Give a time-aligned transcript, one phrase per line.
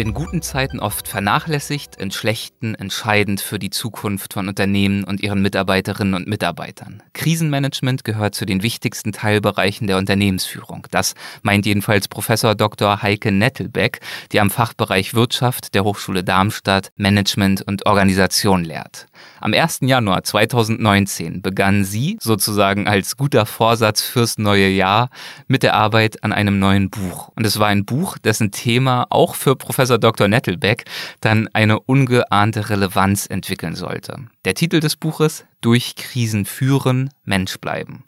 [0.00, 5.42] in guten Zeiten oft vernachlässigt, in schlechten entscheidend für die Zukunft von Unternehmen und ihren
[5.42, 7.02] Mitarbeiterinnen und Mitarbeitern.
[7.12, 10.86] Krisenmanagement gehört zu den wichtigsten Teilbereichen der Unternehmensführung.
[10.90, 13.02] Das meint jedenfalls Professor Dr.
[13.02, 14.00] Heike Nettelbeck,
[14.32, 19.06] die am Fachbereich Wirtschaft der Hochschule Darmstadt Management und Organisation lehrt.
[19.42, 19.80] Am 1.
[19.82, 25.10] Januar 2019 begann sie sozusagen als guter Vorsatz fürs neue Jahr
[25.46, 27.30] mit der Arbeit an einem neuen Buch.
[27.36, 30.28] Und es war ein Buch, dessen Thema auch für Professor Professor Dr.
[30.28, 30.84] Nettelbeck
[31.20, 34.14] dann eine ungeahnte Relevanz entwickeln sollte.
[34.44, 38.04] Der Titel des Buches Durch Krisen führen, Mensch bleiben.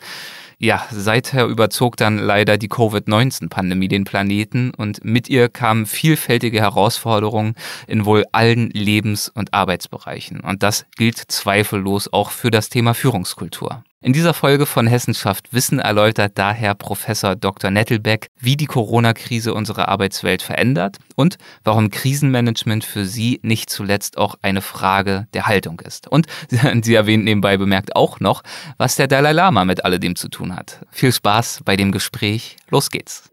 [0.59, 7.57] Ja, seither überzog dann leider die Covid-19-Pandemie den Planeten und mit ihr kamen vielfältige Herausforderungen
[7.89, 10.39] in wohl allen Lebens- und Arbeitsbereichen.
[10.39, 13.83] Und das gilt zweifellos auch für das Thema Führungskultur.
[14.05, 17.71] In dieser Folge von Hessenschaft Wissen erläutert daher Professor Dr.
[17.71, 24.35] Nettelbeck, wie die Corona-Krise unsere Arbeitswelt verändert und warum Krisenmanagement für Sie nicht zuletzt auch
[24.43, 26.09] eine Frage der Haltung ist.
[26.09, 26.27] Und
[26.83, 28.43] sie erwähnt nebenbei bemerkt auch noch,
[28.77, 30.85] was der Dalai Lama mit alledem zu tun hat.
[30.91, 32.57] Viel Spaß bei dem Gespräch.
[32.71, 33.31] Los geht's.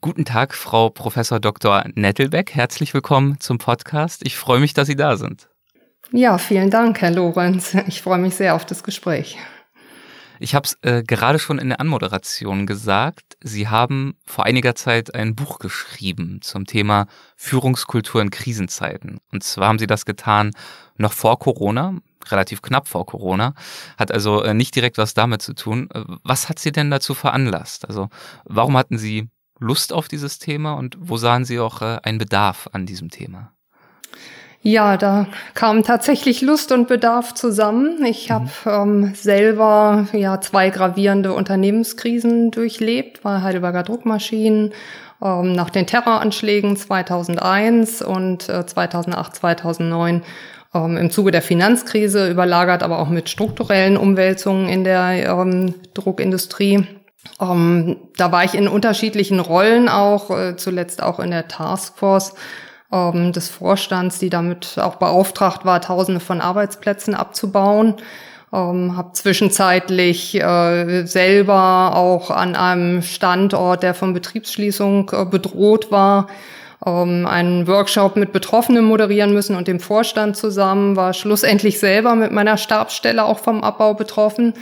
[0.00, 1.86] Guten Tag, Frau Professor Dr.
[1.96, 2.54] Nettelbeck.
[2.54, 4.20] Herzlich willkommen zum Podcast.
[4.24, 5.48] Ich freue mich, dass Sie da sind.
[6.12, 7.76] Ja, vielen Dank, Herr Lorenz.
[7.88, 9.38] Ich freue mich sehr auf das Gespräch.
[10.44, 13.38] Ich habe es äh, gerade schon in der Anmoderation gesagt.
[13.42, 19.20] Sie haben vor einiger Zeit ein Buch geschrieben zum Thema Führungskultur in Krisenzeiten.
[19.32, 20.50] Und zwar haben Sie das getan
[20.98, 21.94] noch vor Corona,
[22.26, 23.54] relativ knapp vor Corona,
[23.96, 25.88] hat also äh, nicht direkt was damit zu tun.
[25.94, 27.88] Äh, was hat Sie denn dazu veranlasst?
[27.88, 28.10] Also
[28.44, 32.68] warum hatten Sie Lust auf dieses Thema und wo sahen Sie auch äh, einen Bedarf
[32.70, 33.54] an diesem Thema?
[34.66, 38.02] Ja, da kam tatsächlich Lust und Bedarf zusammen.
[38.06, 38.32] Ich mhm.
[38.32, 44.72] habe ähm, selber ja zwei gravierende Unternehmenskrisen durchlebt bei Heidelberger Druckmaschinen
[45.22, 50.22] ähm, nach den Terroranschlägen 2001 und äh, 2008, 2009
[50.74, 56.86] ähm, im Zuge der Finanzkrise überlagert, aber auch mit strukturellen Umwälzungen in der ähm, Druckindustrie.
[57.38, 62.32] Ähm, da war ich in unterschiedlichen Rollen auch, äh, zuletzt auch in der Taskforce
[62.94, 67.94] ähm, des Vorstands, die damit auch beauftragt war, Tausende von Arbeitsplätzen abzubauen.
[68.52, 76.28] Ähm, habe zwischenzeitlich äh, selber auch an einem Standort, der von Betriebsschließung äh, bedroht war,
[76.86, 82.30] ähm, einen Workshop mit Betroffenen moderieren müssen und dem Vorstand zusammen, war schlussendlich selber mit
[82.30, 84.54] meiner Stabsstelle auch vom Abbau betroffen.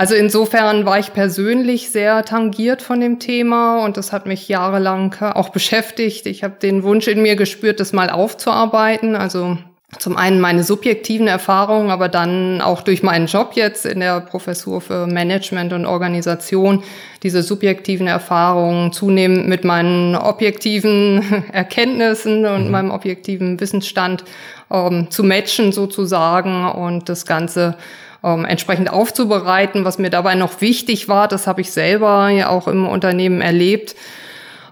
[0.00, 5.14] Also insofern war ich persönlich sehr tangiert von dem Thema und das hat mich jahrelang
[5.20, 6.24] auch beschäftigt.
[6.24, 9.14] Ich habe den Wunsch in mir gespürt, das mal aufzuarbeiten.
[9.14, 9.58] Also
[9.98, 14.80] zum einen meine subjektiven Erfahrungen, aber dann auch durch meinen Job jetzt in der Professur
[14.80, 16.82] für Management und Organisation
[17.22, 22.70] diese subjektiven Erfahrungen zunehmend mit meinen objektiven Erkenntnissen und mhm.
[22.70, 24.24] meinem objektiven Wissensstand
[24.72, 27.76] ähm, zu matchen sozusagen und das Ganze
[28.24, 29.84] ähm, entsprechend aufzubereiten.
[29.84, 33.96] Was mir dabei noch wichtig war, das habe ich selber ja auch im Unternehmen erlebt,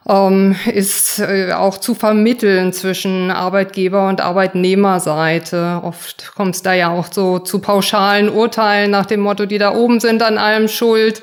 [0.08, 5.80] ähm, ist äh, auch zu vermitteln zwischen Arbeitgeber und Arbeitnehmerseite.
[5.82, 9.74] Oft kommt es da ja auch so zu pauschalen Urteilen nach dem Motto, die da
[9.74, 11.22] oben sind an allem schuld.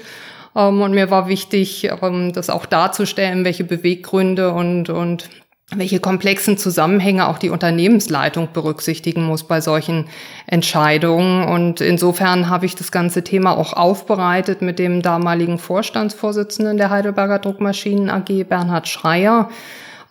[0.55, 5.29] Ähm, und mir war wichtig, ähm, das auch darzustellen, welche Beweggründe und, und
[5.73, 10.05] welche komplexen Zusammenhänge auch die Unternehmensleitung berücksichtigen muss bei solchen
[10.45, 11.43] Entscheidungen.
[11.43, 17.39] Und insofern habe ich das ganze Thema auch aufbereitet mit dem damaligen Vorstandsvorsitzenden der Heidelberger
[17.39, 19.49] Druckmaschinen AG, Bernhard Schreier,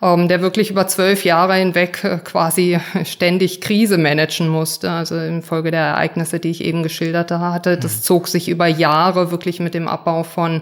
[0.01, 4.91] der wirklich über zwölf Jahre hinweg äh, quasi ständig Krise managen musste.
[4.91, 7.77] Also infolge der Ereignisse, die ich eben geschildert hatte.
[7.77, 8.01] Das mhm.
[8.01, 10.61] zog sich über Jahre wirklich mit dem Abbau von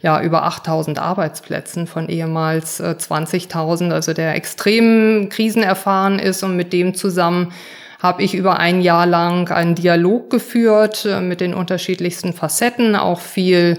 [0.00, 6.72] ja über 8000 Arbeitsplätzen von ehemals äh, 20.000, also der extrem krisenerfahren ist und mit
[6.72, 7.52] dem zusammen
[8.00, 13.20] habe ich über ein Jahr lang einen Dialog geführt äh, mit den unterschiedlichsten Facetten, auch
[13.20, 13.78] viel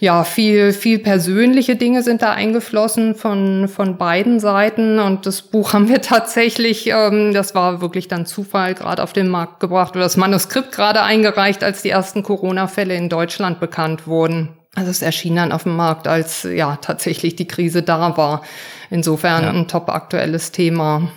[0.00, 4.98] ja, viel, viel persönliche Dinge sind da eingeflossen von, von beiden Seiten.
[4.98, 9.28] Und das Buch haben wir tatsächlich, ähm, das war wirklich dann Zufall, gerade auf den
[9.28, 14.48] Markt gebracht oder das Manuskript gerade eingereicht, als die ersten Corona-Fälle in Deutschland bekannt wurden.
[14.74, 18.42] Also es erschien dann auf dem Markt, als ja tatsächlich die Krise da war.
[18.88, 19.50] Insofern ja.
[19.50, 21.10] ein top aktuelles Thema.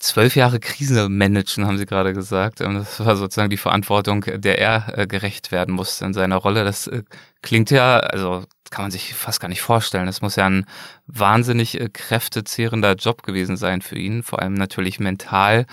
[0.00, 2.60] Zwölf Jahre Krise managen, haben Sie gerade gesagt.
[2.60, 6.64] Das war sozusagen die Verantwortung, der er äh, gerecht werden musste in seiner Rolle.
[6.64, 7.02] Das äh,
[7.42, 10.06] klingt ja, also kann man sich fast gar nicht vorstellen.
[10.06, 10.64] Das muss ja ein
[11.06, 14.22] wahnsinnig äh, kräftezehrender Job gewesen sein für ihn.
[14.22, 15.66] Vor allem natürlich mental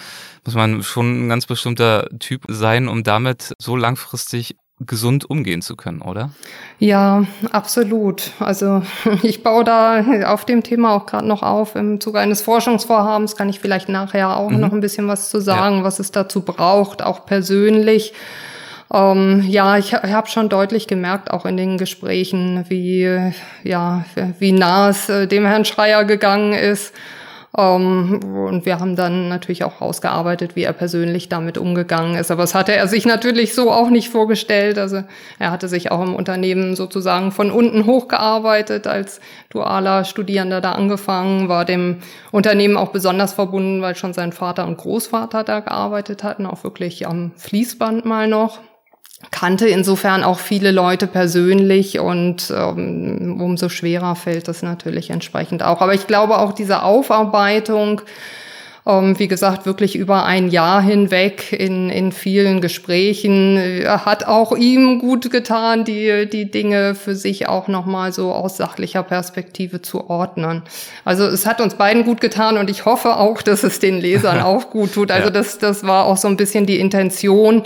[0.44, 5.76] muss man schon ein ganz bestimmter Typ sein, um damit so langfristig gesund umgehen zu
[5.76, 6.30] können, oder?
[6.78, 8.32] Ja, absolut.
[8.40, 8.84] Also
[9.24, 11.76] ich baue da auf dem Thema auch gerade noch auf.
[11.76, 14.60] Im Zuge eines Forschungsvorhabens kann ich vielleicht nachher auch mhm.
[14.60, 15.84] noch ein bisschen was zu sagen, ja.
[15.84, 18.14] was es dazu braucht, auch persönlich.
[18.94, 23.34] Ähm, ja, ich, habe schon deutlich gemerkt, auch in den Gesprächen, wie
[23.64, 24.06] ja
[24.40, 26.94] wie nah es äh, dem Herrn Schreier gegangen ist
[27.56, 32.32] ähm, und wir haben dann natürlich auch ausgearbeitet, wie er persönlich damit umgegangen ist.
[32.32, 34.78] Aber das hatte er sich natürlich so auch nicht vorgestellt.
[34.78, 35.04] Also
[35.40, 41.50] er hatte sich auch im Unternehmen sozusagen von unten hochgearbeitet, als dualer Studierender da angefangen,
[41.50, 41.98] war dem
[42.32, 47.08] Unternehmen auch besonders verbunden, weil schon sein Vater und Großvater da gearbeitet hatten, auch wirklich
[47.08, 48.60] am Fließband mal noch
[49.32, 55.82] kannte insofern auch viele Leute persönlich und ähm, umso schwerer fällt das natürlich entsprechend auch.
[55.82, 58.02] Aber ich glaube auch diese Aufarbeitung,
[58.86, 64.56] ähm, wie gesagt, wirklich über ein Jahr hinweg in, in vielen Gesprächen, äh, hat auch
[64.56, 70.10] ihm gut getan, die, die Dinge für sich auch nochmal so aus sachlicher Perspektive zu
[70.10, 70.62] ordnen.
[71.06, 74.42] Also es hat uns beiden gut getan und ich hoffe auch, dass es den Lesern
[74.44, 75.12] auch gut tut.
[75.12, 75.32] Also ja.
[75.32, 77.64] das, das war auch so ein bisschen die Intention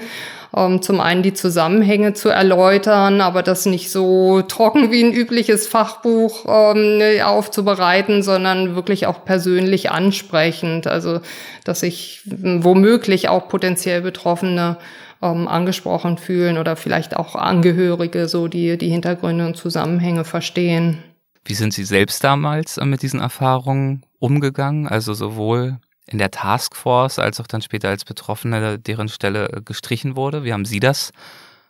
[0.56, 5.68] ähm, zum einen die Zusammenhänge zu erläutern, aber das nicht so trocken wie ein übliches
[5.68, 10.88] Fachbuch ähm, aufzubereiten, sondern wirklich auch persönlich ansprechend.
[10.88, 11.22] Also,
[11.64, 14.78] dass sich womöglich auch potenziell Betroffene
[15.22, 21.04] ähm, angesprochen fühlen oder vielleicht auch Angehörige so die, die Hintergründe und Zusammenhänge verstehen.
[21.46, 24.88] Wie sind Sie selbst damals mit diesen Erfahrungen umgegangen?
[24.88, 25.78] Also sowohl
[26.08, 30.44] in der Taskforce als auch dann später als Betroffene, deren Stelle äh, gestrichen wurde.
[30.44, 31.12] Wie haben Sie das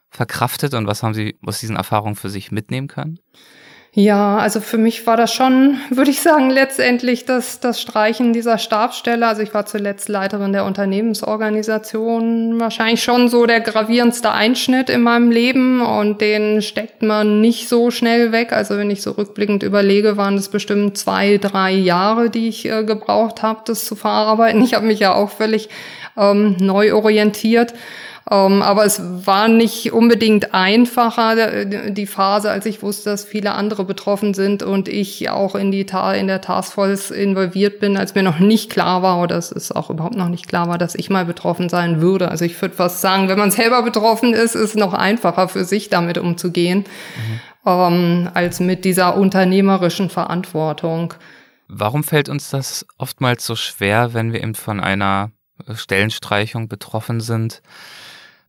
[0.09, 3.19] verkraftet und was haben Sie aus diesen Erfahrungen für sich mitnehmen können?
[3.93, 8.57] Ja, also für mich war das schon, würde ich sagen, letztendlich das, das Streichen dieser
[8.57, 9.27] Stabsstelle.
[9.27, 12.57] Also ich war zuletzt Leiterin der Unternehmensorganisation.
[12.57, 17.91] Wahrscheinlich schon so der gravierendste Einschnitt in meinem Leben und den steckt man nicht so
[17.91, 18.53] schnell weg.
[18.53, 22.85] Also wenn ich so rückblickend überlege, waren das bestimmt zwei, drei Jahre, die ich äh,
[22.85, 24.63] gebraucht habe, das zu verarbeiten.
[24.63, 25.67] Ich habe mich ja auch völlig
[26.17, 27.73] ähm, neu orientiert.
[28.31, 33.83] Ähm, aber es war nicht unbedingt einfacher, die Phase, als ich wusste, dass viele andere
[33.83, 38.39] betroffen sind und ich auch in die in der Taskforce involviert bin, als mir noch
[38.39, 41.25] nicht klar war, oder es ist auch überhaupt noch nicht klar war, dass ich mal
[41.25, 42.31] betroffen sein würde.
[42.31, 45.65] Also ich würde fast sagen, wenn man selber betroffen ist, ist es noch einfacher für
[45.65, 47.39] sich damit umzugehen, mhm.
[47.65, 51.15] ähm, als mit dieser unternehmerischen Verantwortung.
[51.67, 55.31] Warum fällt uns das oftmals so schwer, wenn wir eben von einer
[55.75, 57.61] Stellenstreichung betroffen sind?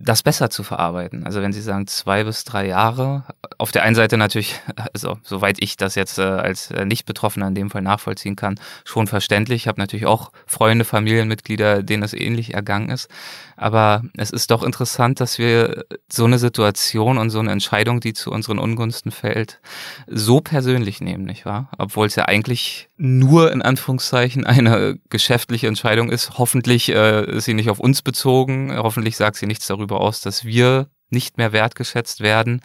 [0.05, 1.25] Das besser zu verarbeiten.
[1.25, 3.25] Also wenn Sie sagen zwei bis drei Jahre,
[3.59, 4.61] auf der einen Seite natürlich,
[4.93, 9.07] also soweit ich das jetzt äh, als äh, Nicht-Betroffener in dem Fall nachvollziehen kann, schon
[9.07, 9.63] verständlich.
[9.63, 13.09] Ich habe natürlich auch Freunde, Familienmitglieder, denen es ähnlich ergangen ist.
[13.57, 18.13] Aber es ist doch interessant, dass wir so eine Situation und so eine Entscheidung, die
[18.13, 19.61] zu unseren Ungunsten fällt,
[20.09, 21.71] so persönlich nehmen, nicht wahr?
[21.79, 26.39] Obwohl es ja eigentlich nur in Anführungszeichen eine geschäftliche Entscheidung ist.
[26.39, 28.73] Hoffentlich äh, ist sie nicht auf uns bezogen.
[28.77, 32.61] Hoffentlich sagt sie nichts darüber aus, dass wir nicht mehr wertgeschätzt werden.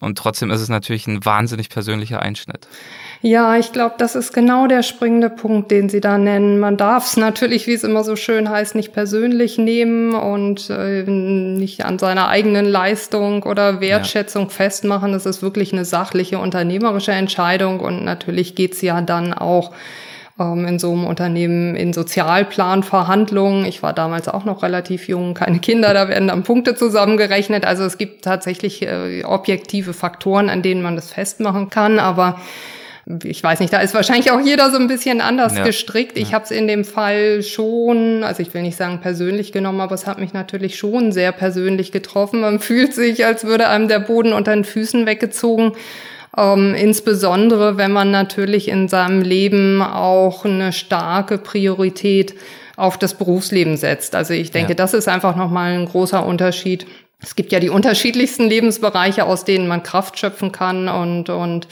[0.00, 2.66] Und trotzdem ist es natürlich ein wahnsinnig persönlicher Einschnitt.
[3.22, 6.58] Ja, ich glaube, das ist genau der springende Punkt, den Sie da nennen.
[6.58, 11.02] Man darf es natürlich, wie es immer so schön heißt, nicht persönlich nehmen und äh,
[11.02, 14.48] nicht an seiner eigenen Leistung oder Wertschätzung ja.
[14.48, 15.12] festmachen.
[15.12, 19.72] Das ist wirklich eine sachliche, unternehmerische Entscheidung und natürlich geht's ja dann auch
[20.40, 23.66] ähm, in so einem Unternehmen in Sozialplanverhandlungen.
[23.66, 27.64] Ich war damals auch noch relativ jung, keine Kinder, da werden dann Punkte zusammengerechnet.
[27.64, 32.40] Also es gibt tatsächlich äh, objektive Faktoren, an denen man das festmachen kann, aber
[33.24, 35.64] ich weiß nicht, da ist wahrscheinlich auch jeder so ein bisschen anders ja.
[35.64, 36.16] gestrickt.
[36.16, 36.34] Ich ja.
[36.34, 40.06] habe es in dem Fall schon, also ich will nicht sagen persönlich genommen, aber es
[40.06, 42.40] hat mich natürlich schon sehr persönlich getroffen.
[42.40, 45.72] Man fühlt sich, als würde einem der Boden unter den Füßen weggezogen.
[46.36, 52.34] Ähm, insbesondere, wenn man natürlich in seinem Leben auch eine starke Priorität
[52.76, 54.14] auf das Berufsleben setzt.
[54.14, 54.76] Also ich denke, ja.
[54.76, 56.86] das ist einfach nochmal ein großer Unterschied.
[57.20, 61.68] Es gibt ja die unterschiedlichsten Lebensbereiche, aus denen man Kraft schöpfen kann und, und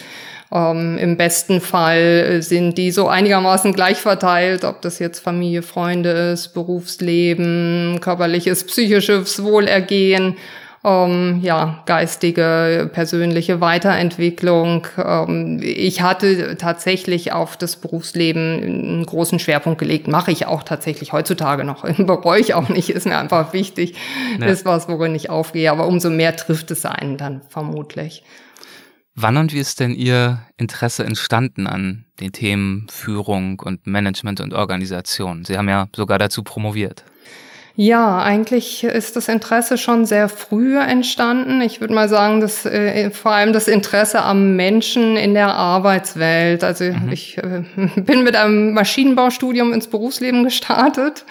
[0.53, 6.11] ähm, Im besten Fall sind die so einigermaßen gleich verteilt, ob das jetzt Familie, Freunde
[6.33, 10.37] ist, Berufsleben, körperliches, psychisches Wohlergehen.
[10.88, 14.87] Ähm, ja, geistige, persönliche Weiterentwicklung.
[14.97, 20.09] Ähm, ich hatte tatsächlich auf das Berufsleben einen großen Schwerpunkt gelegt.
[20.09, 21.83] Mache ich auch tatsächlich heutzutage noch.
[21.99, 23.97] Bereue ich auch nicht, ist mir einfach wichtig.
[24.40, 24.47] Ja.
[24.47, 25.71] Ist was, worin ich aufgehe.
[25.71, 28.23] Aber umso mehr trifft es einen dann vermutlich.
[29.14, 34.54] Wann und wie ist denn Ihr Interesse entstanden an den Themen Führung und Management und
[34.54, 35.45] Organisation?
[35.45, 37.04] Sie haben ja sogar dazu promoviert.
[37.80, 41.61] Ja, eigentlich ist das Interesse schon sehr früh entstanden.
[41.61, 46.64] Ich würde mal sagen, dass äh, vor allem das Interesse am Menschen in der Arbeitswelt.
[46.64, 47.12] Also mhm.
[47.12, 47.62] ich äh,
[48.00, 51.25] bin mit einem Maschinenbaustudium ins Berufsleben gestartet,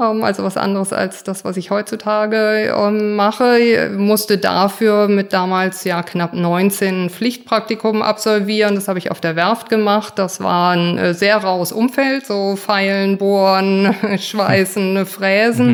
[0.00, 3.90] ähm, also was anderes als das, was ich heutzutage ähm, mache.
[3.94, 8.74] Musste dafür mit damals ja knapp 19 Pflichtpraktikum absolvieren.
[8.74, 10.14] Das habe ich auf der Werft gemacht.
[10.16, 15.73] Das war ein äh, sehr raues Umfeld, so Feilen, Bohren, Schweißen, Fräsen.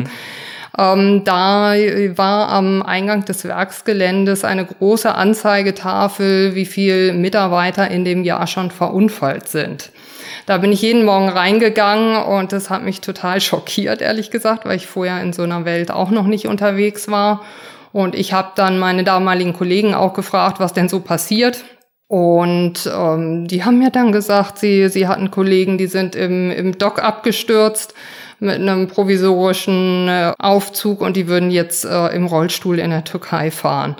[0.77, 1.73] Ähm, da
[2.15, 8.71] war am Eingang des Werksgeländes eine große Anzeigetafel, wie viel Mitarbeiter in dem Jahr schon
[8.71, 9.91] verunfallt sind.
[10.45, 14.77] Da bin ich jeden Morgen reingegangen und das hat mich total schockiert, ehrlich gesagt, weil
[14.77, 17.41] ich vorher in so einer Welt auch noch nicht unterwegs war.
[17.91, 21.65] Und ich habe dann meine damaligen Kollegen auch gefragt, was denn so passiert.
[22.07, 26.77] Und ähm, die haben mir dann gesagt, sie, sie hatten Kollegen, die sind im, im
[26.77, 27.93] Dock abgestürzt
[28.41, 33.51] mit einem provisorischen äh, Aufzug und die würden jetzt äh, im Rollstuhl in der Türkei
[33.51, 33.95] fahren.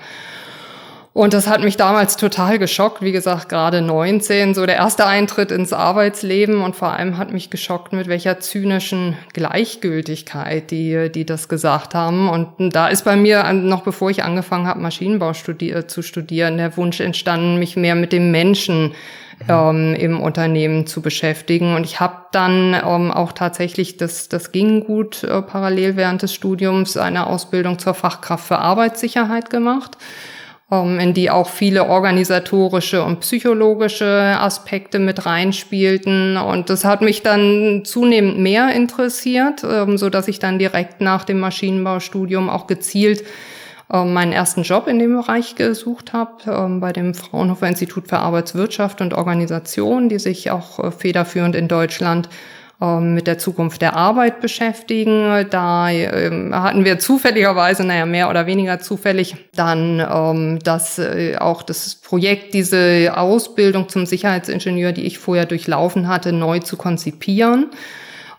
[1.14, 3.02] Und das hat mich damals total geschockt.
[3.02, 6.62] Wie gesagt, gerade 19, so der erste Eintritt ins Arbeitsleben.
[6.62, 12.30] Und vor allem hat mich geschockt, mit welcher zynischen Gleichgültigkeit die, die das gesagt haben.
[12.30, 16.78] Und da ist bei mir, noch bevor ich angefangen habe, Maschinenbau studi zu studieren, der
[16.78, 18.94] Wunsch entstanden, mich mehr mit dem Menschen
[19.48, 21.74] ähm, im Unternehmen zu beschäftigen.
[21.74, 26.34] Und ich habe dann ähm, auch tatsächlich, das, das ging gut äh, parallel während des
[26.34, 29.96] Studiums, eine Ausbildung zur Fachkraft für Arbeitssicherheit gemacht
[30.72, 36.36] ähm, in die auch viele organisatorische und psychologische Aspekte mit reinspielten.
[36.38, 41.24] Und das hat mich dann zunehmend mehr interessiert, ähm, so dass ich dann direkt nach
[41.24, 43.22] dem Maschinenbaustudium auch gezielt
[43.92, 49.02] meinen ersten Job in dem Bereich gesucht habe, ähm, bei dem Fraunhofer Institut für Arbeitswirtschaft
[49.02, 52.30] und Organisation, die sich auch äh, federführend in Deutschland
[52.80, 55.46] ähm, mit der Zukunft der Arbeit beschäftigen.
[55.50, 62.54] Da hatten wir zufälligerweise, naja, mehr oder weniger zufällig, dann das äh, auch das Projekt,
[62.54, 67.66] diese Ausbildung zum Sicherheitsingenieur, die ich vorher durchlaufen hatte, neu zu konzipieren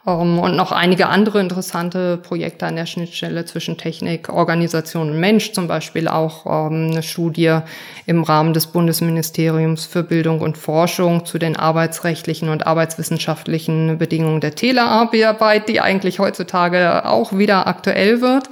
[0.06, 5.54] ähm, und noch einige andere interessante Projekte an der Schnittstelle zwischen Technik, Organisation und Mensch,
[5.54, 7.60] zum Beispiel auch ähm, eine Studie
[8.06, 14.56] im Rahmen des Bundesministeriums für Bildung und Forschung zu den arbeitsrechtlichen und arbeitswissenschaftlichen Bedingungen der
[14.56, 18.50] Telearbeit, die eigentlich heutzutage auch wieder aktuell wird.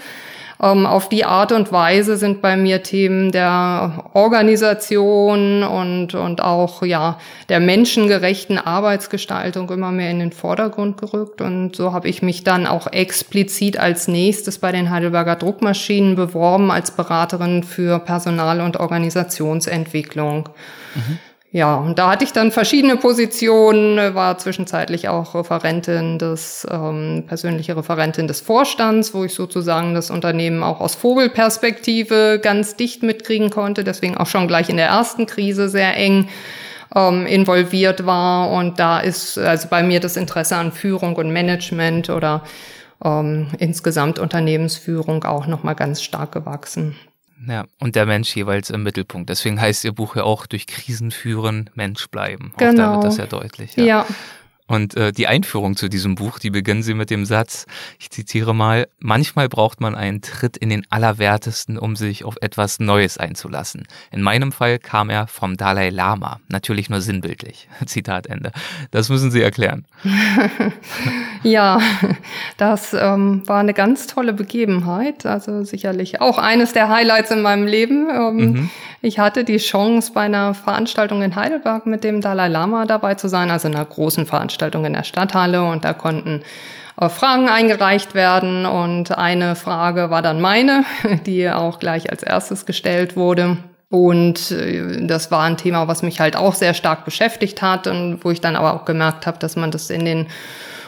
[0.61, 6.83] Ähm, auf die Art und Weise sind bei mir Themen der Organisation und, und auch
[6.83, 7.17] ja
[7.49, 11.41] der menschengerechten Arbeitsgestaltung immer mehr in den Vordergrund gerückt.
[11.41, 16.69] Und so habe ich mich dann auch explizit als nächstes bei den Heidelberger Druckmaschinen beworben
[16.69, 20.49] als Beraterin für Personal- und Organisationsentwicklung.
[20.93, 21.19] Mhm.
[21.53, 27.75] Ja, und da hatte ich dann verschiedene Positionen, war zwischenzeitlich auch Referentin des, ähm, persönliche
[27.75, 33.83] Referentin des Vorstands, wo ich sozusagen das Unternehmen auch aus Vogelperspektive ganz dicht mitkriegen konnte,
[33.83, 36.29] deswegen auch schon gleich in der ersten Krise sehr eng
[36.95, 38.51] ähm, involviert war.
[38.51, 42.43] Und da ist also bei mir das Interesse an Führung und Management oder
[43.03, 46.95] ähm, insgesamt Unternehmensführung auch nochmal ganz stark gewachsen.
[47.47, 49.29] Ja, und der Mensch jeweils im Mittelpunkt.
[49.29, 52.53] Deswegen heißt Ihr Buch ja auch durch Krisen führen, Mensch bleiben.
[52.57, 52.71] Genau.
[52.71, 53.75] Auch da wird das ja deutlich.
[53.75, 53.83] Ja.
[53.83, 54.05] ja.
[54.71, 57.65] Und äh, die Einführung zu diesem Buch, die beginnen sie mit dem Satz,
[57.99, 62.79] ich zitiere mal, manchmal braucht man einen Tritt in den Allerwertesten, um sich auf etwas
[62.79, 63.85] Neues einzulassen.
[64.11, 67.67] In meinem Fall kam er vom Dalai Lama, natürlich nur sinnbildlich.
[67.85, 68.53] Zitat Ende.
[68.91, 69.85] Das müssen Sie erklären.
[71.43, 71.81] ja,
[72.55, 77.67] das ähm, war eine ganz tolle Begebenheit, also sicherlich auch eines der Highlights in meinem
[77.67, 78.07] Leben.
[78.09, 78.69] Ähm, mhm.
[79.03, 83.27] Ich hatte die Chance, bei einer Veranstaltung in Heidelberg mit dem Dalai Lama dabei zu
[83.27, 86.43] sein, also einer großen Veranstaltung in der Stadthalle und da konnten
[86.99, 90.85] äh, Fragen eingereicht werden und eine Frage war dann meine,
[91.25, 93.57] die auch gleich als erstes gestellt wurde.
[93.89, 98.23] Und äh, das war ein Thema, was mich halt auch sehr stark beschäftigt hat und
[98.23, 100.27] wo ich dann aber auch gemerkt habe, dass man das in den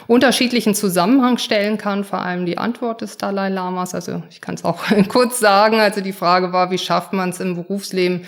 [0.08, 3.96] unterschiedlichen Zusammenhang stellen kann, vor allem die Antwort des Dalai Lamas.
[3.96, 5.80] Also ich kann es auch kurz sagen.
[5.80, 8.26] Also die Frage war, wie schafft man es im Berufsleben,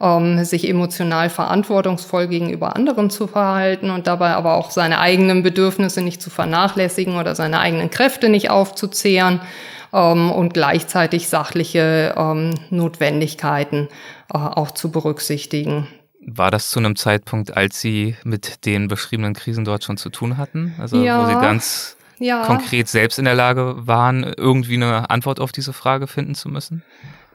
[0.00, 6.02] ähm, sich emotional verantwortungsvoll gegenüber anderen zu verhalten und dabei aber auch seine eigenen Bedürfnisse
[6.02, 9.40] nicht zu vernachlässigen oder seine eigenen Kräfte nicht aufzuzehren.
[9.92, 13.88] ähm, und gleichzeitig sachliche ähm, Notwendigkeiten
[14.32, 15.88] äh, auch zu berücksichtigen.
[16.36, 20.36] War das zu einem Zeitpunkt, als Sie mit den beschriebenen Krisen dort schon zu tun
[20.36, 20.74] hatten?
[20.78, 21.22] Also ja.
[21.22, 22.44] wo Sie ganz ja.
[22.44, 26.82] konkret selbst in der Lage waren, irgendwie eine Antwort auf diese Frage finden zu müssen?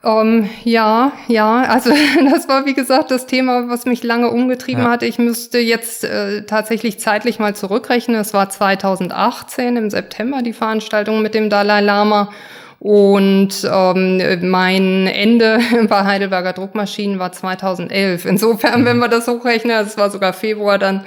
[0.04, 1.90] Um, ähm, ja, ja, also
[2.30, 4.90] das war wie gesagt das Thema, was mich lange umgetrieben ja.
[4.90, 5.06] hatte.
[5.06, 8.18] Ich müsste jetzt äh, tatsächlich zeitlich mal zurückrechnen.
[8.18, 12.32] Es war 2018 im September die Veranstaltung mit dem Dalai Lama.
[12.84, 18.26] Und ähm, mein Ende bei Heidelberger Druckmaschinen war 2011.
[18.26, 21.06] Insofern, wenn wir das hochrechnen, es war sogar Februar dann,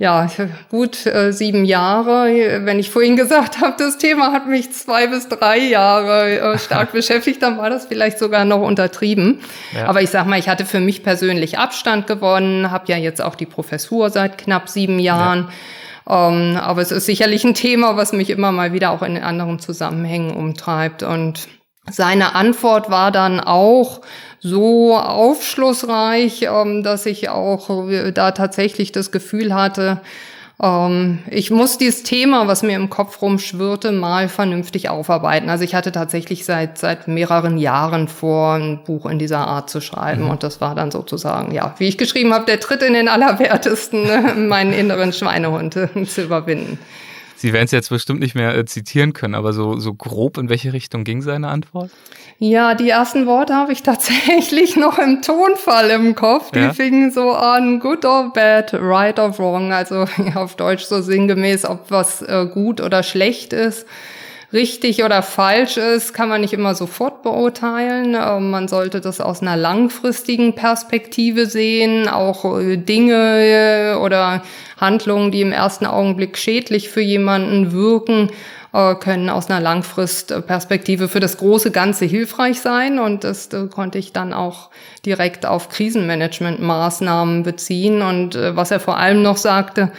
[0.00, 0.26] ja,
[0.68, 2.26] gut äh, sieben Jahre.
[2.64, 6.90] Wenn ich vorhin gesagt habe, das Thema hat mich zwei bis drei Jahre äh, stark
[6.92, 9.42] beschäftigt, dann war das vielleicht sogar noch untertrieben.
[9.76, 9.86] Ja.
[9.86, 13.36] Aber ich sag mal, ich hatte für mich persönlich Abstand gewonnen, habe ja jetzt auch
[13.36, 15.42] die Professur seit knapp sieben Jahren.
[15.42, 15.48] Ja
[16.08, 19.58] ähm, aber es ist sicherlich ein Thema, was mich immer mal wieder auch in anderen
[19.58, 21.02] Zusammenhängen umtreibt.
[21.02, 21.48] Und
[21.90, 24.02] seine Antwort war dann auch
[24.40, 30.00] so aufschlussreich, ähm, dass ich auch da tatsächlich das Gefühl hatte,
[30.62, 35.50] ähm, ich muss dieses Thema, was mir im Kopf rumschwirrte, mal vernünftig aufarbeiten.
[35.50, 39.80] Also ich hatte tatsächlich seit, seit mehreren Jahren vor, ein Buch in dieser Art zu
[39.80, 40.24] schreiben.
[40.24, 40.30] Mhm.
[40.30, 44.04] Und das war dann sozusagen, ja, wie ich geschrieben habe, der Tritt in den Allerwertesten,
[44.04, 45.74] ne, meinen inneren Schweinehund
[46.06, 46.78] zu überwinden.
[47.42, 50.48] Sie werden es jetzt bestimmt nicht mehr äh, zitieren können, aber so, so grob in
[50.48, 51.90] welche Richtung ging seine Antwort?
[52.38, 56.52] Ja, die ersten Worte habe ich tatsächlich noch im Tonfall im Kopf.
[56.52, 56.72] Die ja.
[56.72, 59.72] fingen so an, good or bad, right or wrong.
[59.72, 60.06] Also
[60.36, 63.86] auf Deutsch so sinngemäß, ob was äh, gut oder schlecht ist
[64.52, 68.14] richtig oder falsch ist, kann man nicht immer sofort beurteilen.
[68.14, 72.08] Ähm, man sollte das aus einer langfristigen Perspektive sehen.
[72.08, 74.42] Auch äh, Dinge äh, oder
[74.78, 78.30] Handlungen, die im ersten Augenblick schädlich für jemanden wirken,
[78.74, 82.98] äh, können aus einer Langfristperspektive für das große Ganze hilfreich sein.
[82.98, 84.70] Und das konnte ich dann auch
[85.06, 88.02] direkt auf Krisenmanagementmaßnahmen beziehen.
[88.02, 89.92] Und was er vor allem noch sagte,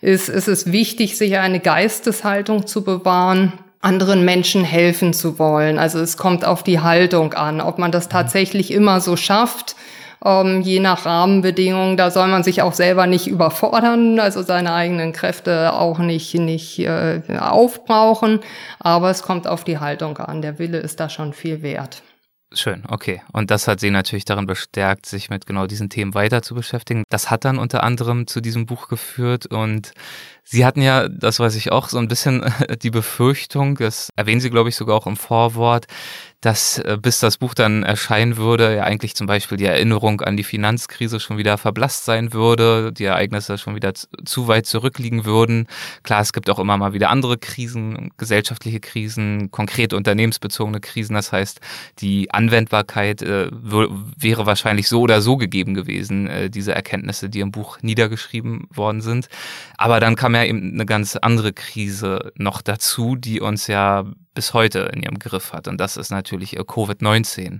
[0.00, 5.78] ist, es ist wichtig, sich eine Geisteshaltung zu bewahren, anderen Menschen helfen zu wollen.
[5.78, 8.12] Also es kommt auf die Haltung an, ob man das mhm.
[8.12, 9.76] tatsächlich immer so schafft.
[10.24, 15.12] Ähm, je nach Rahmenbedingungen, da soll man sich auch selber nicht überfordern, also seine eigenen
[15.12, 18.40] Kräfte auch nicht, nicht äh, aufbrauchen.
[18.80, 20.42] Aber es kommt auf die Haltung an.
[20.42, 22.02] Der Wille ist da schon viel wert.
[22.54, 23.20] Schön, okay.
[23.32, 27.04] Und das hat sie natürlich darin bestärkt, sich mit genau diesen Themen weiter zu beschäftigen.
[27.10, 29.92] Das hat dann unter anderem zu diesem Buch geführt und
[30.50, 32.42] Sie hatten ja, das weiß ich auch, so ein bisschen
[32.82, 35.86] die Befürchtung, das erwähnen Sie, glaube ich, sogar auch im Vorwort,
[36.40, 40.36] dass äh, bis das Buch dann erscheinen würde, ja eigentlich zum Beispiel die Erinnerung an
[40.36, 45.66] die Finanzkrise schon wieder verblasst sein würde, die Ereignisse schon wieder zu weit zurückliegen würden.
[46.04, 51.14] Klar, es gibt auch immer mal wieder andere Krisen, gesellschaftliche Krisen, konkret unternehmensbezogene Krisen.
[51.14, 51.60] Das heißt,
[51.98, 57.50] die Anwendbarkeit äh, wäre wahrscheinlich so oder so gegeben gewesen, äh, diese Erkenntnisse, die im
[57.50, 59.28] Buch niedergeschrieben worden sind.
[59.76, 64.04] Aber dann kam ja eben eine ganz andere Krise noch dazu, die uns ja
[64.38, 65.66] bis heute in ihrem Griff hat.
[65.66, 67.58] Und das ist natürlich Covid-19.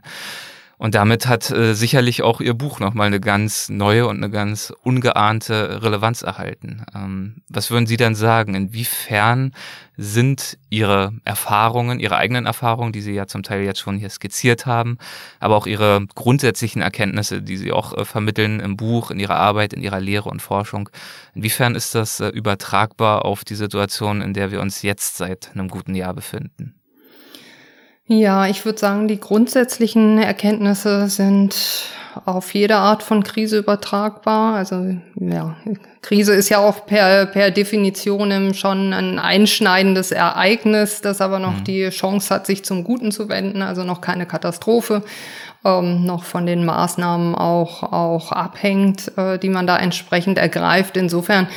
[0.79, 4.73] Und damit hat äh, sicherlich auch ihr Buch nochmal eine ganz neue und eine ganz
[4.85, 6.85] ungeahnte Relevanz erhalten.
[6.95, 8.55] Ähm, was würden Sie dann sagen?
[8.55, 9.53] Inwiefern
[9.97, 14.67] sind Ihre Erfahrungen, Ihre eigenen Erfahrungen, die Sie ja zum Teil jetzt schon hier skizziert
[14.67, 14.99] haben,
[15.41, 19.73] aber auch Ihre grundsätzlichen Erkenntnisse, die Sie auch äh, vermitteln im Buch, in Ihrer Arbeit,
[19.73, 20.89] in Ihrer Lehre und Forschung,
[21.35, 25.69] inwiefern ist das äh, übertragbar auf die Situation, in der wir uns jetzt seit einem
[25.69, 26.78] guten Jahr befinden?
[28.09, 31.91] Ja, ich würde sagen, die grundsätzlichen Erkenntnisse sind
[32.25, 34.55] auf jede Art von Krise übertragbar.
[34.55, 35.57] Also ja,
[36.03, 41.65] Krise ist ja auch per, per Definition schon ein einschneidendes Ereignis, das aber noch mhm.
[41.65, 45.03] die Chance hat, sich zum Guten zu wenden, also noch keine Katastrophe
[45.65, 50.97] ähm, noch von den Maßnahmen auch, auch abhängt, äh, die man da entsprechend ergreift.
[50.97, 51.49] Insofern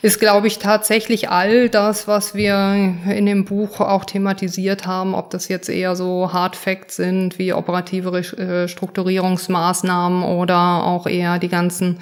[0.00, 2.56] ist, glaube ich, tatsächlich all das, was wir
[3.08, 7.52] in dem Buch auch thematisiert haben, ob das jetzt eher so Hard Facts sind wie
[7.52, 12.00] operative äh, Strukturierungsmaßnahmen oder auch eher die ganzen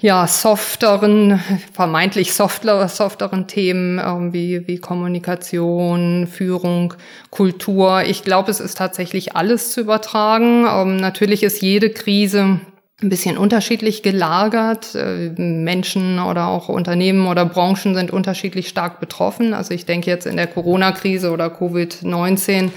[0.00, 1.40] ja, softeren,
[1.72, 6.94] vermeintlich softer, softeren Themen ähm, wie, wie Kommunikation, Führung,
[7.30, 8.02] Kultur.
[8.06, 10.66] Ich glaube, es ist tatsächlich alles zu übertragen.
[10.68, 12.60] Ähm, natürlich ist jede Krise
[13.00, 14.94] ein bisschen unterschiedlich gelagert.
[14.94, 19.52] Äh, Menschen oder auch Unternehmen oder Branchen sind unterschiedlich stark betroffen.
[19.52, 22.70] Also ich denke jetzt in der Corona-Krise oder Covid-19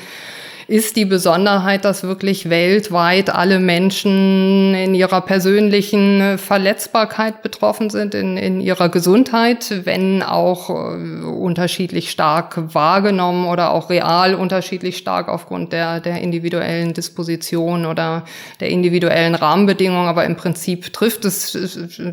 [0.67, 8.38] ist die Besonderheit, dass wirklich weltweit alle Menschen in ihrer persönlichen Verletzbarkeit betroffen sind, in,
[8.38, 15.74] in ihrer Gesundheit, wenn auch äh, unterschiedlich stark wahrgenommen oder auch real unterschiedlich stark aufgrund
[15.74, 18.26] der, der individuellen Disposition oder
[18.60, 20.08] der individuellen Rahmenbedingungen.
[20.08, 21.58] Aber im Prinzip trifft es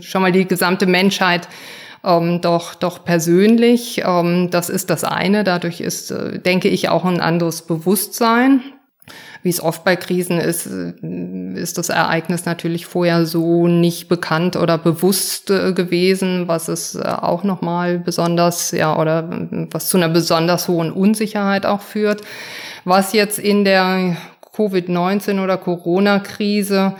[0.00, 1.48] schon mal die gesamte Menschheit
[2.04, 4.02] ähm, doch, doch persönlich.
[4.04, 5.44] Ähm, das ist das eine.
[5.44, 8.62] Dadurch ist, äh, denke ich, auch ein anderes Bewusstsein.
[9.42, 10.92] Wie es oft bei Krisen ist, äh,
[11.54, 17.02] ist das Ereignis natürlich vorher so nicht bekannt oder bewusst äh, gewesen, was es äh,
[17.02, 19.28] auch nochmal besonders, ja, oder
[19.70, 22.22] was zu einer besonders hohen Unsicherheit auch führt.
[22.84, 24.16] Was jetzt in der
[24.56, 26.94] Covid-19 oder Corona-Krise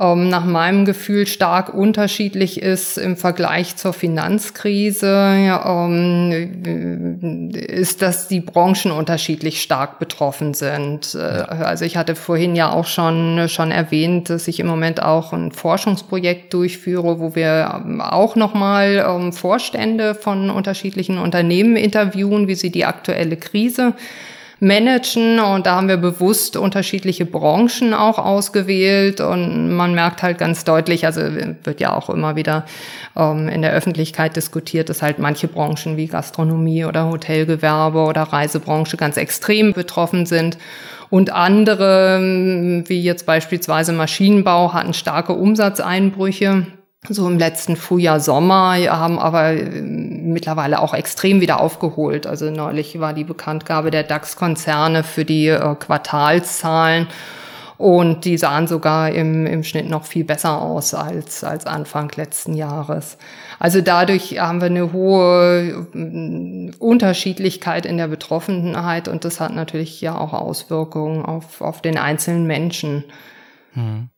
[0.00, 8.40] ähm, nach meinem Gefühl stark unterschiedlich ist im Vergleich zur Finanzkrise, ähm, ist, dass die
[8.40, 11.14] Branchen unterschiedlich stark betroffen sind.
[11.14, 15.34] Äh, also ich hatte vorhin ja auch schon, schon erwähnt, dass ich im Moment auch
[15.34, 22.54] ein Forschungsprojekt durchführe, wo wir ähm, auch nochmal ähm, Vorstände von unterschiedlichen Unternehmen interviewen, wie
[22.54, 23.92] sie die aktuelle Krise
[24.60, 25.40] managen.
[25.40, 29.20] Und da haben wir bewusst unterschiedliche Branchen auch ausgewählt.
[29.20, 32.64] Und man merkt halt ganz deutlich, also wird ja auch immer wieder
[33.16, 38.96] ähm, in der Öffentlichkeit diskutiert, dass halt manche Branchen wie Gastronomie oder Hotelgewerbe oder Reisebranche
[38.96, 40.58] ganz extrem betroffen sind.
[41.08, 42.20] Und andere,
[42.86, 46.66] wie jetzt beispielsweise Maschinenbau, hatten starke Umsatzeinbrüche
[47.08, 52.26] so im letzten Frühjahr, Sommer, haben aber äh, mittlerweile auch extrem wieder aufgeholt.
[52.26, 57.08] Also neulich war die Bekanntgabe der DAX-Konzerne für die äh, Quartalszahlen
[57.78, 62.52] und die sahen sogar im, im Schnitt noch viel besser aus als, als Anfang letzten
[62.52, 63.16] Jahres.
[63.58, 70.02] Also dadurch haben wir eine hohe äh, Unterschiedlichkeit in der Betroffenheit und das hat natürlich
[70.02, 73.04] ja auch Auswirkungen auf, auf den einzelnen Menschen.
[73.72, 74.10] Hm.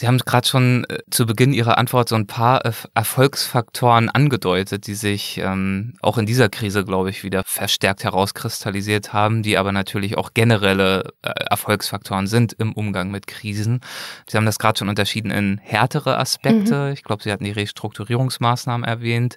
[0.00, 2.62] Sie haben gerade schon äh, zu Beginn Ihrer Antwort so ein paar
[2.94, 9.42] Erfolgsfaktoren angedeutet, die sich ähm, auch in dieser Krise, glaube ich, wieder verstärkt herauskristallisiert haben,
[9.42, 13.80] die aber natürlich auch generelle äh, Erfolgsfaktoren sind im Umgang mit Krisen.
[14.28, 16.86] Sie haben das gerade schon unterschieden in härtere Aspekte.
[16.86, 16.92] Mhm.
[16.92, 19.36] Ich glaube, Sie hatten die Restrukturierungsmaßnahmen erwähnt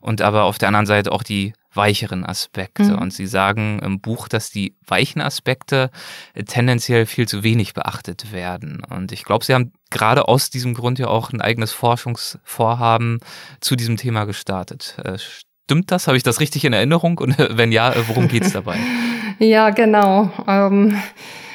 [0.00, 2.84] und aber auf der anderen Seite auch die weicheren Aspekte.
[2.84, 2.98] Mhm.
[2.98, 5.90] Und Sie sagen im Buch, dass die weichen Aspekte
[6.34, 8.82] äh, tendenziell viel zu wenig beachtet werden.
[8.88, 13.20] Und ich glaube, Sie haben gerade aus diesem Grund ja auch ein eigenes Forschungsvorhaben
[13.60, 14.96] zu diesem Thema gestartet.
[15.04, 16.06] Äh, stimmt das?
[16.06, 17.18] Habe ich das richtig in Erinnerung?
[17.18, 18.76] Und äh, wenn ja, worum geht es dabei?
[19.38, 20.30] ja, genau.
[20.46, 20.96] Ähm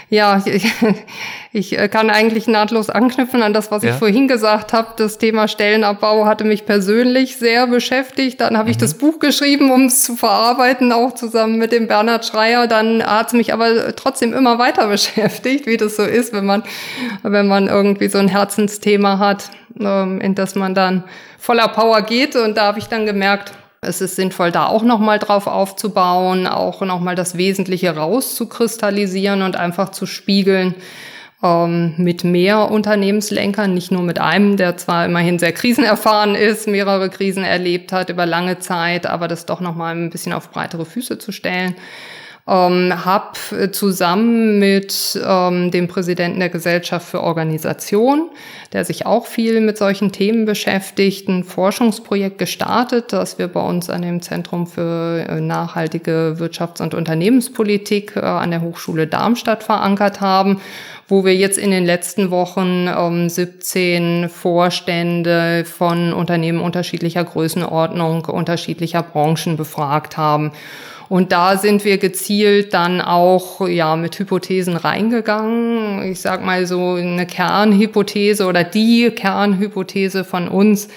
[0.09, 0.65] ja, ich,
[1.51, 3.91] ich äh, kann eigentlich nahtlos anknüpfen an das, was ja.
[3.91, 4.89] ich vorhin gesagt habe.
[4.97, 8.39] Das Thema Stellenabbau hatte mich persönlich sehr beschäftigt.
[8.41, 8.71] Dann habe mhm.
[8.71, 12.67] ich das Buch geschrieben, um es zu verarbeiten, auch zusammen mit dem Bernhard Schreier.
[12.67, 16.63] Dann hat es mich aber trotzdem immer weiter beschäftigt, wie das so ist, wenn man,
[17.23, 21.03] wenn man irgendwie so ein Herzensthema hat, ähm, in das man dann
[21.39, 22.35] voller Power geht.
[22.35, 23.53] Und da habe ich dann gemerkt,
[23.85, 29.89] es ist sinnvoll, da auch nochmal drauf aufzubauen, auch nochmal das Wesentliche rauszukristallisieren und einfach
[29.89, 30.75] zu spiegeln
[31.43, 37.09] ähm, mit mehr Unternehmenslenkern, nicht nur mit einem, der zwar immerhin sehr krisenerfahren ist, mehrere
[37.09, 41.17] Krisen erlebt hat über lange Zeit, aber das doch nochmal ein bisschen auf breitere Füße
[41.17, 41.75] zu stellen
[42.47, 48.29] ähm, habe zusammen mit ähm, dem Präsidenten der Gesellschaft für Organisation,
[48.71, 53.89] der sich auch viel mit solchen Themen beschäftigt, ein Forschungsprojekt gestartet, das wir bei uns
[53.89, 60.21] an dem Zentrum für äh, nachhaltige Wirtschafts- und Unternehmenspolitik äh, an der Hochschule Darmstadt verankert
[60.21, 60.61] haben
[61.07, 69.03] wo wir jetzt in den letzten Wochen ähm, 17 Vorstände von Unternehmen unterschiedlicher Größenordnung, unterschiedlicher
[69.03, 70.51] Branchen befragt haben.
[71.07, 76.11] Und da sind wir gezielt dann auch ja mit Hypothesen reingegangen.
[76.11, 80.87] Ich sag mal so eine Kernhypothese oder die Kernhypothese von uns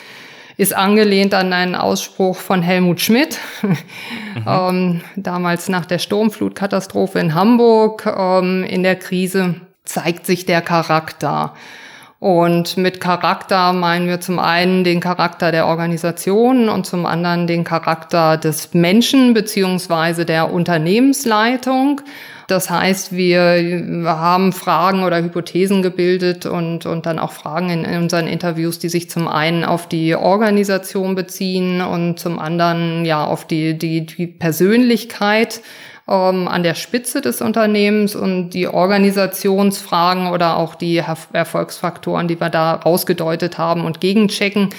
[0.56, 3.76] ist angelehnt an einen Ausspruch von Helmut Schmidt, mhm.
[4.46, 8.04] ähm, damals nach der Sturmflutkatastrophe in Hamburg.
[8.06, 11.54] Ähm, in der Krise zeigt sich der Charakter.
[12.20, 17.62] Und mit Charakter meinen wir zum einen den Charakter der Organisation und zum anderen den
[17.62, 22.00] Charakter des Menschen beziehungsweise der Unternehmensleitung.
[22.48, 28.02] Das heißt, wir haben Fragen oder Hypothesen gebildet und, und dann auch Fragen in, in
[28.02, 33.46] unseren Interviews, die sich zum einen auf die Organisation beziehen und zum anderen ja auf
[33.46, 35.60] die, die, die Persönlichkeit
[36.08, 42.50] ähm, an der Spitze des Unternehmens und die Organisationsfragen oder auch die Erfolgsfaktoren, die wir
[42.50, 44.70] da rausgedeutet haben und gegenchecken,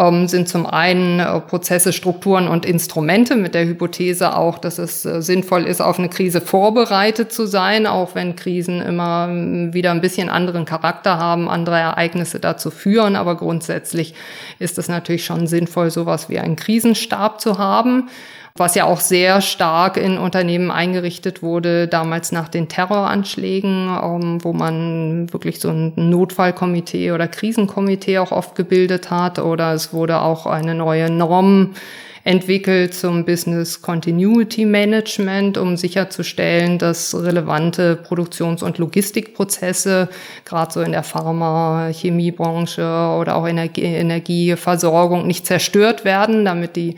[0.00, 5.04] ähm, sind zum einen äh, Prozesse, Strukturen und Instrumente mit der Hypothese auch, dass es
[5.04, 9.90] äh, sinnvoll ist, auf eine Krise vorbereitet zu sein, auch wenn Krisen immer ähm, wieder
[9.90, 13.14] ein bisschen anderen Charakter haben, andere Ereignisse dazu führen.
[13.14, 14.14] Aber grundsätzlich
[14.58, 18.08] ist es natürlich schon sinnvoll, sowas wie einen Krisenstab zu haben
[18.56, 24.52] was ja auch sehr stark in Unternehmen eingerichtet wurde, damals nach den Terroranschlägen, ähm, wo
[24.52, 29.38] man wirklich so ein Notfallkomitee oder Krisenkomitee auch oft gebildet hat.
[29.38, 31.74] Oder es wurde auch eine neue Norm
[32.22, 40.08] entwickelt zum Business Continuity Management, um sicherzustellen, dass relevante Produktions- und Logistikprozesse,
[40.44, 42.82] gerade so in der Pharma-, Chemiebranche
[43.18, 46.96] oder auch Energie Energieversorgung, nicht zerstört werden, damit die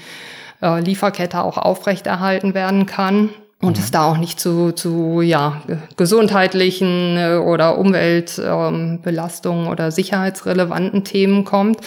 [0.62, 3.82] äh, Lieferkette auch aufrechterhalten werden kann und mhm.
[3.82, 5.62] es da auch nicht zu, zu ja,
[5.96, 11.78] gesundheitlichen äh, oder Umweltbelastungen ähm, oder sicherheitsrelevanten Themen kommt.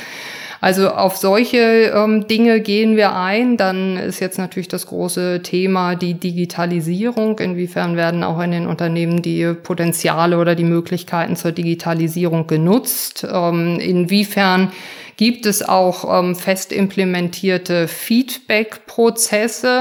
[0.62, 3.58] Also auf solche ähm, Dinge gehen wir ein.
[3.58, 7.38] Dann ist jetzt natürlich das große Thema die Digitalisierung.
[7.40, 13.28] Inwiefern werden auch in den Unternehmen die Potenziale oder die Möglichkeiten zur Digitalisierung genutzt?
[13.32, 14.72] Ähm, inwiefern
[15.18, 19.80] gibt es auch ähm, fest implementierte Feedback-Prozesse,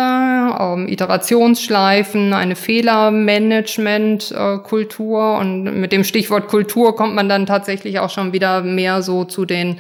[0.61, 5.39] ähm, Iterationsschleifen, eine Fehlermanagement-Kultur.
[5.39, 9.45] Und mit dem Stichwort Kultur kommt man dann tatsächlich auch schon wieder mehr so zu
[9.45, 9.79] den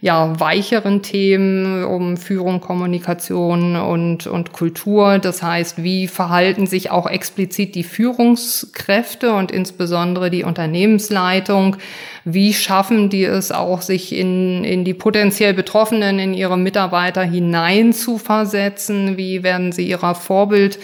[0.00, 5.18] ja, weicheren Themen um Führung, Kommunikation und, und Kultur.
[5.18, 11.76] Das heißt, wie verhalten sich auch explizit die Führungskräfte und insbesondere die Unternehmensleitung?
[12.24, 17.92] Wie schaffen die es auch, sich in, in die potenziell Betroffenen, in ihre Mitarbeiter hinein
[17.92, 19.16] zu versetzen?
[19.16, 20.78] Wie werden sie ihrer Vorbild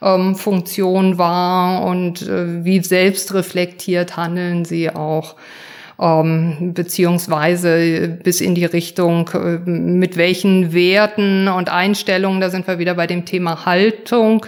[0.00, 5.34] ähm, Funktion wahr und äh, wie selbstreflektiert handeln sie auch
[6.00, 12.78] ähm, beziehungsweise bis in die Richtung, äh, mit welchen Werten und Einstellungen, da sind wir
[12.78, 14.46] wieder bei dem Thema Haltung,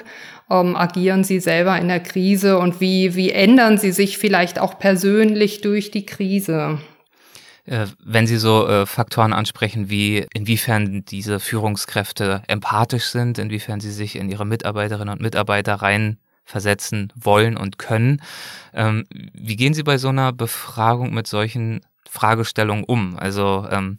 [0.50, 4.78] ähm, agieren Sie selber in der Krise und wie, wie ändern Sie sich vielleicht auch
[4.78, 6.78] persönlich durch die Krise?
[7.64, 13.90] Äh, wenn Sie so äh, Faktoren ansprechen, wie inwiefern diese Führungskräfte empathisch sind, inwiefern sie
[13.90, 18.22] sich in ihre Mitarbeiterinnen und Mitarbeiter rein versetzen wollen und können.
[18.72, 23.18] Ähm, wie gehen Sie bei so einer Befragung mit solchen Fragestellungen um?
[23.18, 23.96] Also ähm,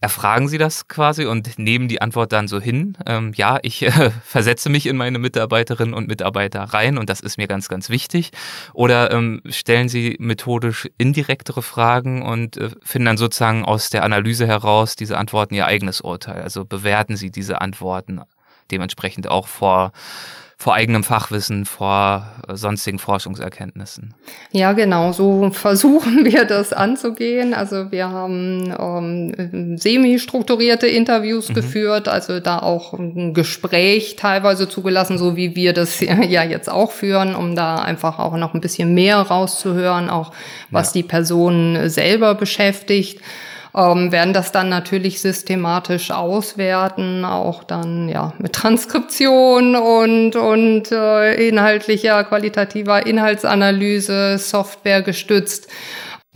[0.00, 2.96] erfragen Sie das quasi und nehmen die Antwort dann so hin.
[3.06, 7.38] Ähm, ja, ich äh, versetze mich in meine Mitarbeiterinnen und Mitarbeiter rein und das ist
[7.38, 8.32] mir ganz, ganz wichtig.
[8.74, 14.46] Oder ähm, stellen Sie methodisch indirektere Fragen und äh, finden dann sozusagen aus der Analyse
[14.46, 16.42] heraus diese Antworten Ihr eigenes Urteil.
[16.42, 18.20] Also bewerten Sie diese Antworten
[18.70, 19.92] dementsprechend auch vor
[20.60, 24.14] vor eigenem Fachwissen, vor äh, sonstigen Forschungserkenntnissen.
[24.50, 27.54] Ja, genau, so versuchen wir das anzugehen.
[27.54, 31.54] Also wir haben ähm, semi-strukturierte Interviews mhm.
[31.54, 36.90] geführt, also da auch ein Gespräch teilweise zugelassen, so wie wir das ja jetzt auch
[36.90, 40.32] führen, um da einfach auch noch ein bisschen mehr rauszuhören, auch
[40.72, 41.02] was ja.
[41.02, 43.20] die Person selber beschäftigt
[43.78, 51.48] ähm, werden das dann natürlich systematisch auswerten, auch dann ja mit Transkription und und äh,
[51.48, 55.68] inhaltlicher qualitativer Inhaltsanalyse, Software gestützt.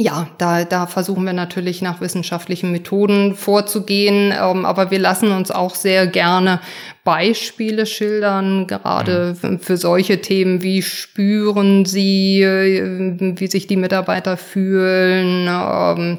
[0.00, 5.50] Ja, da, da versuchen wir natürlich nach wissenschaftlichen Methoden vorzugehen, ähm, aber wir lassen uns
[5.50, 6.60] auch sehr gerne
[7.04, 9.58] Beispiele schildern, gerade mhm.
[9.58, 15.46] für solche Themen, wie spüren sie, äh, wie sich die Mitarbeiter fühlen.
[15.48, 16.18] Ähm,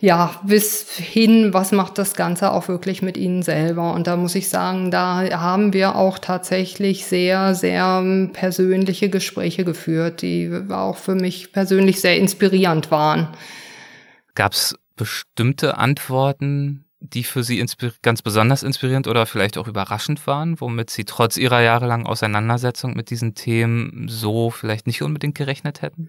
[0.00, 3.94] ja, bis hin, was macht das Ganze auch wirklich mit Ihnen selber?
[3.94, 10.22] Und da muss ich sagen, da haben wir auch tatsächlich sehr, sehr persönliche Gespräche geführt,
[10.22, 13.28] die auch für mich persönlich sehr inspirierend waren.
[14.36, 17.64] Gab es bestimmte Antworten, die für Sie
[18.02, 23.10] ganz besonders inspirierend oder vielleicht auch überraschend waren, womit Sie trotz Ihrer jahrelangen Auseinandersetzung mit
[23.10, 26.08] diesen Themen so vielleicht nicht unbedingt gerechnet hätten?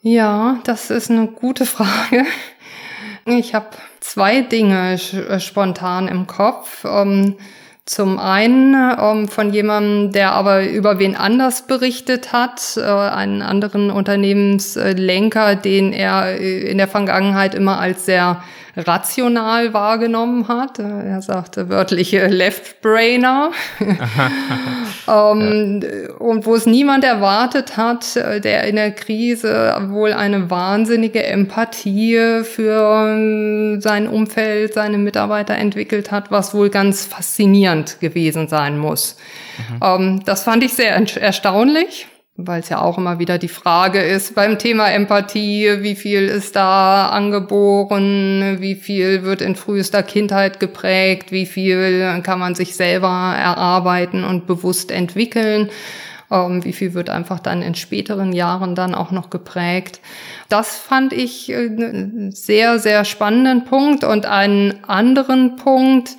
[0.00, 2.24] Ja, das ist eine gute Frage.
[3.24, 3.68] Ich habe
[4.00, 6.84] zwei Dinge äh, spontan im Kopf.
[6.84, 7.36] Ähm,
[7.88, 13.90] zum einen ähm, von jemandem, der aber über wen anders berichtet hat, äh, einen anderen
[13.90, 18.42] Unternehmenslenker, den er äh, in der Vergangenheit immer als sehr
[18.78, 20.78] rational wahrgenommen hat.
[20.78, 23.50] Er sagte wörtliche Left-Brainer.
[25.08, 26.14] ähm, ja.
[26.18, 33.78] Und wo es niemand erwartet hat, der in der Krise wohl eine wahnsinnige Empathie für
[33.80, 39.16] sein Umfeld, seine Mitarbeiter entwickelt hat, was wohl ganz faszinierend gewesen sein muss.
[39.58, 39.80] Mhm.
[39.82, 42.06] Ähm, das fand ich sehr erstaunlich.
[42.40, 46.54] Weil es ja auch immer wieder die Frage ist beim Thema Empathie, wie viel ist
[46.54, 53.34] da angeboren, wie viel wird in frühester Kindheit geprägt, wie viel kann man sich selber
[53.36, 55.68] erarbeiten und bewusst entwickeln.
[56.30, 60.00] Ähm, wie viel wird einfach dann in späteren Jahren dann auch noch geprägt.
[60.48, 66.16] Das fand ich einen äh, sehr, sehr spannenden Punkt und einen anderen Punkt,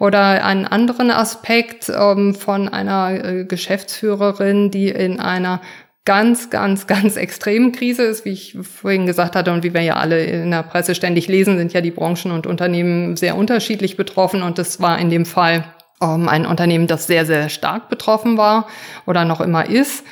[0.00, 5.60] oder einen anderen Aspekt ähm, von einer äh, Geschäftsführerin, die in einer
[6.06, 9.96] ganz, ganz, ganz extremen Krise ist, wie ich vorhin gesagt hatte und wie wir ja
[9.96, 14.42] alle in der Presse ständig lesen, sind ja die Branchen und Unternehmen sehr unterschiedlich betroffen
[14.42, 15.64] und das war in dem Fall
[16.00, 18.66] ähm, ein Unternehmen, das sehr, sehr stark betroffen war
[19.06, 20.04] oder noch immer ist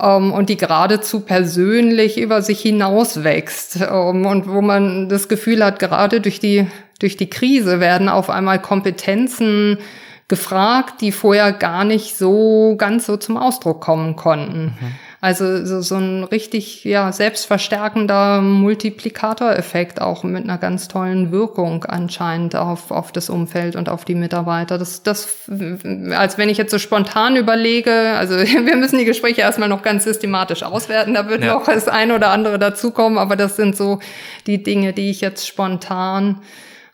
[0.00, 5.64] ähm, und die geradezu persönlich über sich hinaus wächst ähm, und wo man das Gefühl
[5.64, 6.66] hat, gerade durch die
[6.98, 9.78] durch die Krise werden auf einmal Kompetenzen
[10.28, 14.74] gefragt, die vorher gar nicht so ganz so zum Ausdruck kommen konnten.
[14.80, 14.94] Mhm.
[15.20, 22.54] Also so, so ein richtig ja selbstverstärkender Multiplikatoreffekt auch mit einer ganz tollen Wirkung anscheinend
[22.54, 24.78] auf auf das Umfeld und auf die Mitarbeiter.
[24.78, 25.48] Das das
[26.10, 30.04] als wenn ich jetzt so spontan überlege, also wir müssen die Gespräche erstmal noch ganz
[30.04, 31.54] systematisch auswerten, da wird ja.
[31.54, 34.00] noch das ein oder andere dazukommen, aber das sind so
[34.46, 36.42] die Dinge, die ich jetzt spontan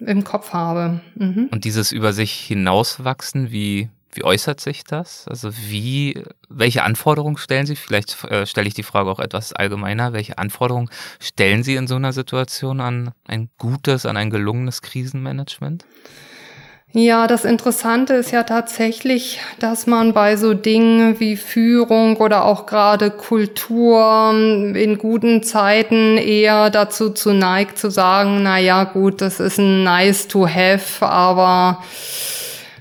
[0.07, 1.01] im Kopf habe.
[1.15, 1.49] Mhm.
[1.51, 5.27] Und dieses über sich hinauswachsen, wie, wie äußert sich das?
[5.29, 7.77] Also wie, welche Anforderungen stellen Sie?
[7.77, 10.13] Vielleicht äh, stelle ich die Frage auch etwas allgemeiner.
[10.13, 15.85] Welche Anforderungen stellen Sie in so einer Situation an ein gutes, an ein gelungenes Krisenmanagement?
[16.95, 22.67] Ja, das Interessante ist ja tatsächlich, dass man bei so Dingen wie Führung oder auch
[22.67, 24.31] gerade Kultur
[24.75, 29.85] in guten Zeiten eher dazu zu neigt zu sagen, na ja, gut, das ist ein
[29.85, 31.83] nice to have, aber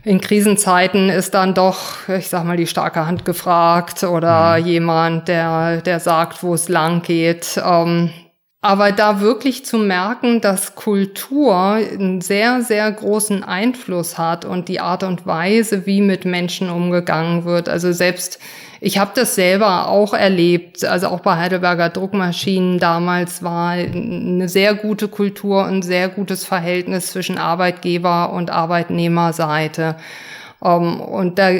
[0.04, 4.66] in Krisenzeiten ist dann doch, ich sag mal, die starke Hand gefragt oder mhm.
[4.66, 7.62] jemand, der, der sagt, wo es lang geht.
[7.64, 8.10] Ähm,
[8.62, 14.80] aber da wirklich zu merken, dass Kultur einen sehr, sehr großen Einfluss hat und die
[14.80, 17.68] Art und Weise, wie mit Menschen umgegangen wird.
[17.68, 18.40] Also selbst,
[18.80, 24.76] ich habe das selber auch erlebt, also auch bei Heidelberger Druckmaschinen damals war eine sehr
[24.76, 29.96] gute Kultur, ein sehr gutes Verhältnis zwischen Arbeitgeber und Arbeitnehmerseite.
[30.64, 31.52] Ähm, und da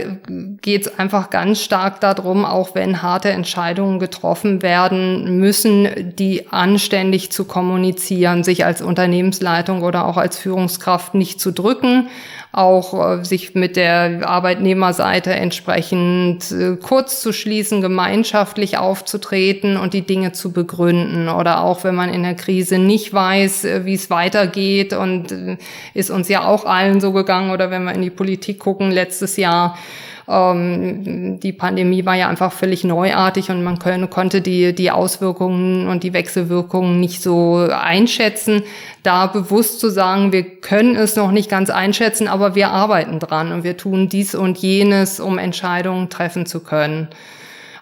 [0.62, 7.32] geht es einfach ganz stark darum, auch wenn harte Entscheidungen getroffen werden müssen, die anständig
[7.32, 12.10] zu kommunizieren, sich als Unternehmensleitung oder auch als Führungskraft nicht zu drücken,
[12.54, 20.02] auch äh, sich mit der Arbeitnehmerseite entsprechend äh, kurz zu schließen, gemeinschaftlich aufzutreten und die
[20.02, 21.30] Dinge zu begründen.
[21.30, 25.58] Oder auch wenn man in der Krise nicht weiß, äh, wie es weitergeht und äh,
[25.94, 29.38] ist uns ja auch allen so gegangen oder wenn wir in die Politik gucken, letztes
[29.38, 29.78] Jahr
[30.32, 35.88] ähm, die Pandemie war ja einfach völlig neuartig und man können, konnte die, die Auswirkungen
[35.88, 38.64] und die Wechselwirkungen nicht so einschätzen.
[39.04, 43.52] Da bewusst zu sagen, wir können es noch nicht ganz einschätzen, aber wir arbeiten dran
[43.52, 47.10] und wir tun dies und jenes, um Entscheidungen treffen zu können.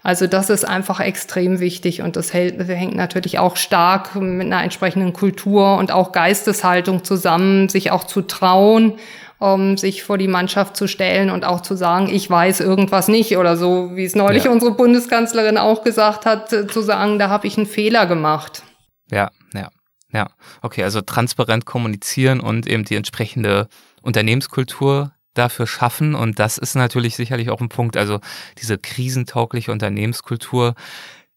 [0.01, 5.13] Also das ist einfach extrem wichtig und das hängt natürlich auch stark mit einer entsprechenden
[5.13, 8.93] Kultur und auch Geisteshaltung zusammen, sich auch zu trauen,
[9.39, 13.37] um sich vor die Mannschaft zu stellen und auch zu sagen, ich weiß irgendwas nicht
[13.37, 14.51] oder so, wie es neulich ja.
[14.51, 18.63] unsere Bundeskanzlerin auch gesagt hat, äh, zu sagen, da habe ich einen Fehler gemacht.
[19.09, 19.69] Ja, ja,
[20.11, 20.29] ja.
[20.61, 23.69] Okay, also transparent kommunizieren und eben die entsprechende
[24.01, 26.15] Unternehmenskultur dafür schaffen.
[26.15, 27.95] Und das ist natürlich sicherlich auch ein Punkt.
[27.95, 28.19] Also
[28.57, 30.75] diese krisentaugliche Unternehmenskultur,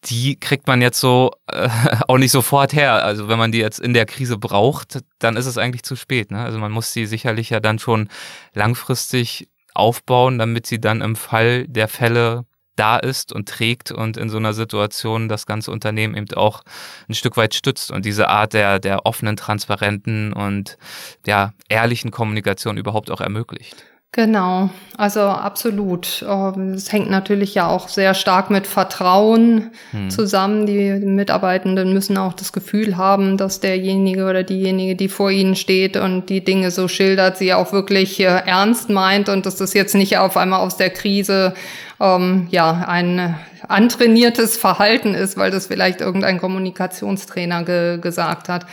[0.04, 1.68] die kriegt man jetzt so äh,
[2.08, 3.04] auch nicht sofort her.
[3.04, 6.30] Also wenn man die jetzt in der Krise braucht, dann ist es eigentlich zu spät.
[6.30, 6.42] Ne?
[6.42, 8.08] Also man muss sie sicherlich ja dann schon
[8.54, 12.44] langfristig aufbauen, damit sie dann im Fall der Fälle
[12.76, 16.62] da ist und trägt und in so einer Situation das ganze Unternehmen eben auch
[17.08, 20.78] ein Stück weit stützt und diese Art der, der offenen, transparenten und
[21.26, 23.84] ja, ehrlichen Kommunikation überhaupt auch ermöglicht.
[24.14, 26.22] Genau, also absolut.
[26.28, 30.10] Ähm, es hängt natürlich ja auch sehr stark mit Vertrauen hm.
[30.10, 30.66] zusammen.
[30.66, 35.96] Die Mitarbeitenden müssen auch das Gefühl haben, dass derjenige oder diejenige, die vor ihnen steht
[35.96, 39.94] und die Dinge so schildert, sie auch wirklich äh, ernst meint und dass das jetzt
[39.94, 41.54] nicht auf einmal aus der Krise
[41.98, 43.34] ähm, ja ein
[43.66, 48.66] antrainiertes Verhalten ist, weil das vielleicht irgendein Kommunikationstrainer ge gesagt hat.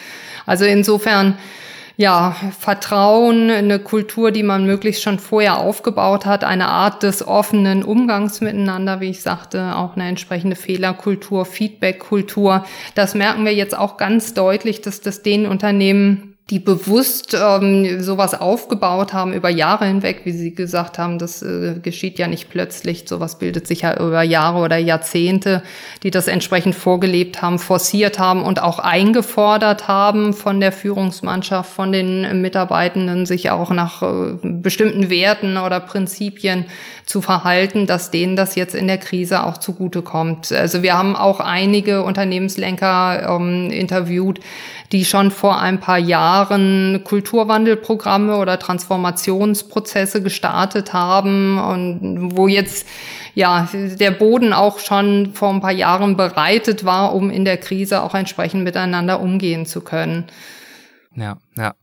[0.46, 1.38] Also insofern
[2.00, 7.84] ja, Vertrauen, eine Kultur, die man möglichst schon vorher aufgebaut hat, eine Art des offenen
[7.84, 12.66] Umgangs miteinander, wie ich sagte, auch eine entsprechende Fehlerkultur, Feedbackkultur.
[12.96, 18.34] Das merken wir jetzt auch ganz deutlich, dass das den Unternehmen die bewusst ähm, sowas
[18.34, 23.06] aufgebaut haben über Jahre hinweg, wie Sie gesagt haben, das äh, geschieht ja nicht plötzlich,
[23.08, 25.62] sowas bildet sich ja über Jahre oder Jahrzehnte,
[26.02, 31.92] die das entsprechend vorgelebt haben, forciert haben und auch eingefordert haben von der Führungsmannschaft, von
[31.92, 36.66] den Mitarbeitenden, sich auch nach äh, bestimmten Werten oder Prinzipien
[37.06, 40.52] zu verhalten, dass denen das jetzt in der Krise auch zugutekommt.
[40.52, 44.40] Also wir haben auch einige Unternehmenslenker ähm, interviewt,
[44.92, 52.88] die schon vor ein paar Jahren Kulturwandelprogramme oder Transformationsprozesse gestartet haben und wo jetzt
[53.36, 58.02] ja der Boden auch schon vor ein paar Jahren bereitet war, um in der Krise
[58.02, 60.26] auch entsprechend miteinander umgehen zu können.
[61.16, 61.76] Ja, ja.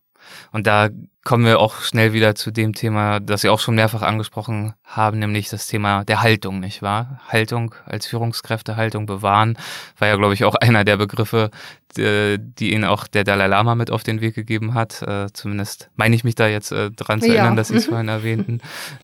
[0.51, 0.89] Und da
[1.27, 5.18] kommen wir auch schnell wieder zu dem Thema, das Sie auch schon mehrfach angesprochen haben,
[5.18, 7.20] nämlich das Thema der Haltung, nicht wahr?
[7.29, 9.59] Haltung als Führungskräfte, Haltung bewahren,
[9.99, 11.51] war ja, glaube ich, auch einer der Begriffe,
[11.97, 15.03] die, die Ihnen auch der Dalai Lama mit auf den Weg gegeben hat.
[15.03, 17.57] Äh, zumindest meine ich mich da jetzt äh, dran zu erinnern, ja.
[17.57, 18.61] dass Sie es vorhin erwähnten.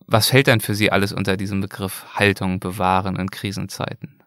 [0.07, 4.22] Was fällt denn für Sie alles unter diesem Begriff Haltung bewahren in Krisenzeiten?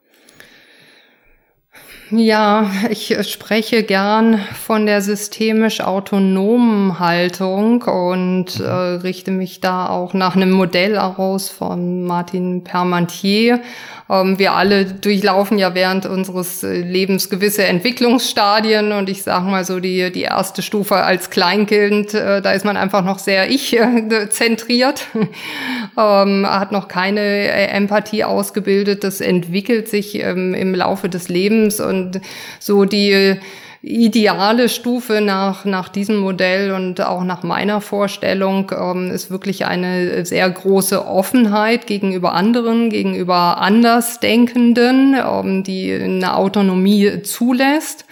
[2.11, 10.15] Ja, ich spreche gern von der systemisch autonomen Haltung und äh, richte mich da auch
[10.15, 13.61] nach einem Modell aus von Martin Permantier
[14.09, 19.81] wir alle durchlaufen ja während unseres äh, Lebens gewisse Entwicklungsstadien und ich sage mal so
[19.81, 25.07] die, die erste Stufe als Kleinkind, äh, da ist man einfach noch sehr ich-zentriert,
[25.99, 29.03] ähm, hat noch keine äh, Empathie ausgebildet.
[29.03, 32.21] Das entwickelt sich ähm, im Laufe des Lebens und
[32.61, 33.39] so die
[33.87, 40.27] ideale Stufe nach, nach diesem Modell und auch nach meiner Vorstellung ähm, ist wirklich eine
[40.27, 48.07] sehr große Offenheit gegenüber anderen, gegenüber Andersdenkenden, ähm, die eine Autonomie zulässt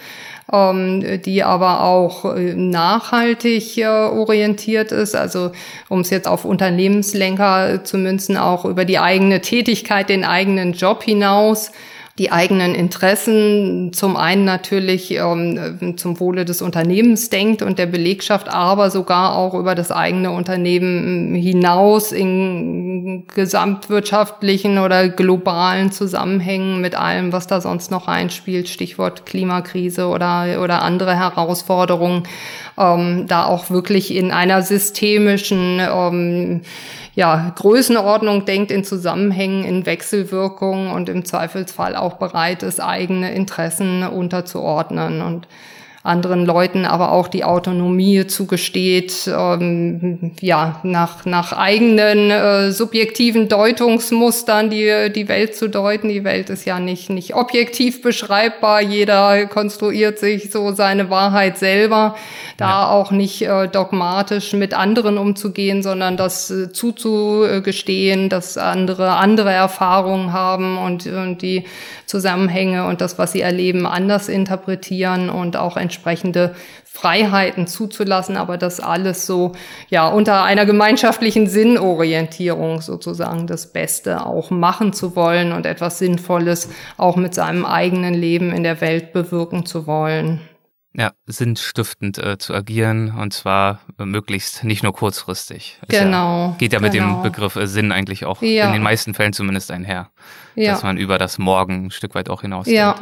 [0.53, 5.15] ähm, die aber auch äh, nachhaltig äh, orientiert ist.
[5.15, 5.51] Also
[5.89, 11.03] um es jetzt auf Unternehmenslenker zu münzen, auch über die eigene Tätigkeit, den eigenen Job
[11.03, 11.71] hinaus
[12.17, 18.47] die eigenen Interessen zum einen natürlich ähm, zum Wohle des Unternehmens denkt und der Belegschaft,
[18.47, 27.33] aber sogar auch über das eigene Unternehmen hinaus in gesamtwirtschaftlichen oder globalen Zusammenhängen mit allem,
[27.33, 32.23] was da sonst noch einspielt, Stichwort Klimakrise oder, oder andere Herausforderungen,
[32.77, 36.61] ähm, da auch wirklich in einer systemischen ähm,
[37.15, 44.03] ja, Größenordnung denkt, in Zusammenhängen, in Wechselwirkungen und im Zweifelsfall auch bereit ist, eigene Interessen
[44.03, 45.21] unterzuordnen.
[45.21, 45.47] Und
[46.05, 54.69] anderen Leuten aber auch die Autonomie zugesteht, ähm, ja, nach, nach eigenen äh, subjektiven Deutungsmustern
[54.69, 56.09] die, die Welt zu deuten.
[56.09, 58.81] Die Welt ist ja nicht, nicht objektiv beschreibbar.
[58.81, 62.15] Jeder konstruiert sich so seine Wahrheit selber.
[62.57, 62.89] Da ja.
[62.89, 70.33] auch nicht äh, dogmatisch mit anderen umzugehen, sondern das äh, zuzugestehen, dass andere andere Erfahrungen
[70.33, 71.65] haben und, und die
[72.05, 78.79] Zusammenhänge und das, was sie erleben, anders interpretieren und auch entsprechende Freiheiten zuzulassen, aber das
[78.79, 79.53] alles so,
[79.89, 86.69] ja, unter einer gemeinschaftlichen Sinnorientierung sozusagen das Beste auch machen zu wollen und etwas Sinnvolles
[86.97, 90.41] auch mit seinem eigenen Leben in der Welt bewirken zu wollen.
[90.97, 95.77] Ja, sinnstiftend äh, zu agieren und zwar äh, möglichst nicht nur kurzfristig.
[95.89, 96.51] Ist genau.
[96.51, 96.87] Ja, geht ja genau.
[96.87, 97.21] mit dem genau.
[97.21, 98.67] Begriff äh, Sinn eigentlich auch ja.
[98.67, 100.11] in den meisten Fällen zumindest einher.
[100.55, 100.71] Ja.
[100.71, 102.95] Dass man über das Morgen ein Stück weit auch hinaus Ja.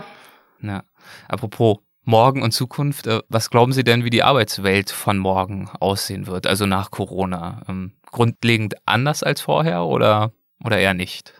[0.64, 0.82] ja.
[1.28, 6.28] Apropos Morgen und Zukunft, äh, was glauben Sie denn, wie die Arbeitswelt von morgen aussehen
[6.28, 7.62] wird, also nach Corona?
[7.70, 10.34] Ähm, grundlegend anders als vorher oder,
[10.64, 11.34] oder eher nicht?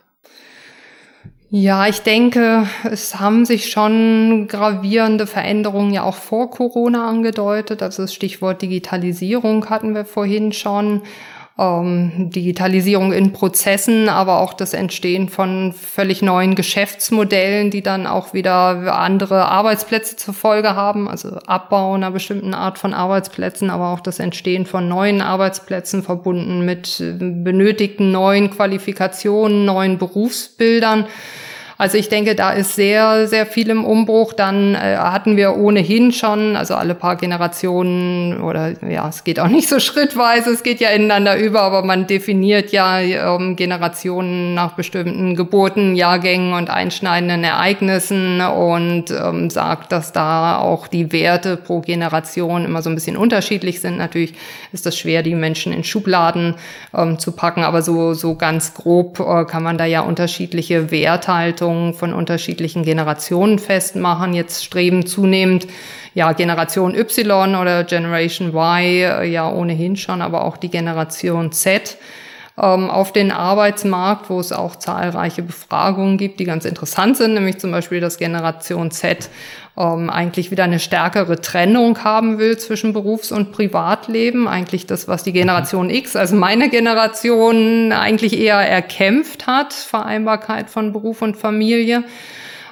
[1.50, 7.80] Ja, ich denke, es haben sich schon gravierende Veränderungen ja auch vor Corona angedeutet.
[7.80, 11.02] Also das Stichwort Digitalisierung hatten wir vorhin schon.
[11.56, 18.34] Ähm, Digitalisierung in Prozessen, aber auch das Entstehen von völlig neuen Geschäftsmodellen, die dann auch
[18.34, 24.00] wieder andere Arbeitsplätze zur Folge haben, also Abbau einer bestimmten Art von Arbeitsplätzen, aber auch
[24.00, 31.06] das Entstehen von neuen Arbeitsplätzen verbunden mit benötigten neuen Qualifikationen, neuen Berufsbildern.
[31.76, 34.32] Also ich denke, da ist sehr, sehr viel im Umbruch.
[34.32, 39.48] Dann äh, hatten wir ohnehin schon, also alle paar Generationen oder ja, es geht auch
[39.54, 44.74] nicht so schrittweise, es geht ja ineinander über, aber man definiert ja ähm, Generationen nach
[44.74, 51.80] bestimmten Geburten, Jahrgängen und einschneidenden Ereignissen und ähm, sagt, dass da auch die Werte pro
[51.80, 53.98] Generation immer so ein bisschen unterschiedlich sind.
[53.98, 54.34] Natürlich
[54.72, 56.54] ist das schwer, die Menschen in Schubladen
[56.94, 61.63] ähm, zu packen, aber so, so ganz grob äh, kann man da ja unterschiedliche Werthaltungen
[61.64, 64.34] Abgrenzung von unterschiedlichen Generationen festmachen.
[64.34, 65.66] Jetzt streben zunehmend
[66.14, 71.96] ja Generation Y oder Generation Y äh, ja ohnehin schon, aber auch die Generation Z
[72.60, 77.58] ähm, auf den Arbeitsmarkt, wo es auch zahlreiche Befragungen gibt, die ganz interessant sind, nämlich
[77.58, 79.30] zum Beispiel, dass Generation Z
[79.76, 84.46] ähm, eigentlich wieder eine stärkere Trennung haben will zwischen Berufs- und Privatleben.
[84.46, 90.92] Eigentlich das, was die Generation X, also meine Generation, eigentlich eher erkämpft hat, Vereinbarkeit von
[90.92, 92.04] Beruf und Familie.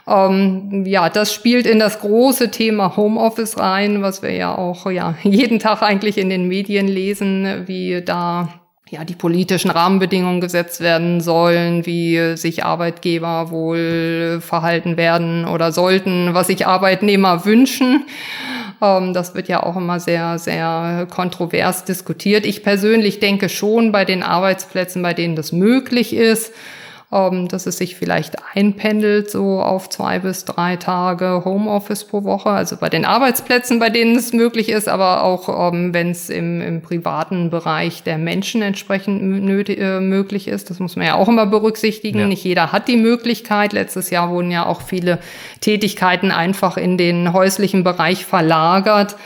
[0.06, 5.16] Ähm, ja, das spielt in das große Thema Homeoffice rein, was wir ja auch ja
[5.22, 8.61] jeden Tag eigentlich in den Medien lesen, wie da
[8.92, 16.34] ja, die politischen Rahmenbedingungen gesetzt werden sollen, wie sich Arbeitgeber wohl verhalten werden oder sollten,
[16.34, 18.04] was sich Arbeitnehmer wünschen.
[18.82, 22.44] Ähm, das wird ja auch immer sehr, sehr kontrovers diskutiert.
[22.44, 26.52] Ich persönlich denke schon bei den Arbeitsplätzen, bei denen das möglich ist,
[27.12, 32.50] ähm, dass es sich vielleicht einpendelt, so auf zwei bis drei Tage Homeoffice pro Woche.
[32.50, 36.60] Also bei den Arbeitsplätzen, bei denen es möglich ist, aber auch ähm, wenn es im,
[36.60, 40.70] im privaten Bereich der Menschen entsprechend nötig, äh, möglich ist.
[40.70, 42.20] Das muss man ja auch immer berücksichtigen.
[42.20, 42.26] Ja.
[42.26, 43.72] Nicht jeder hat die Möglichkeit.
[43.72, 45.18] Letztes Jahr wurden ja auch viele
[45.60, 49.16] Tätigkeiten einfach in den häuslichen Bereich verlagert.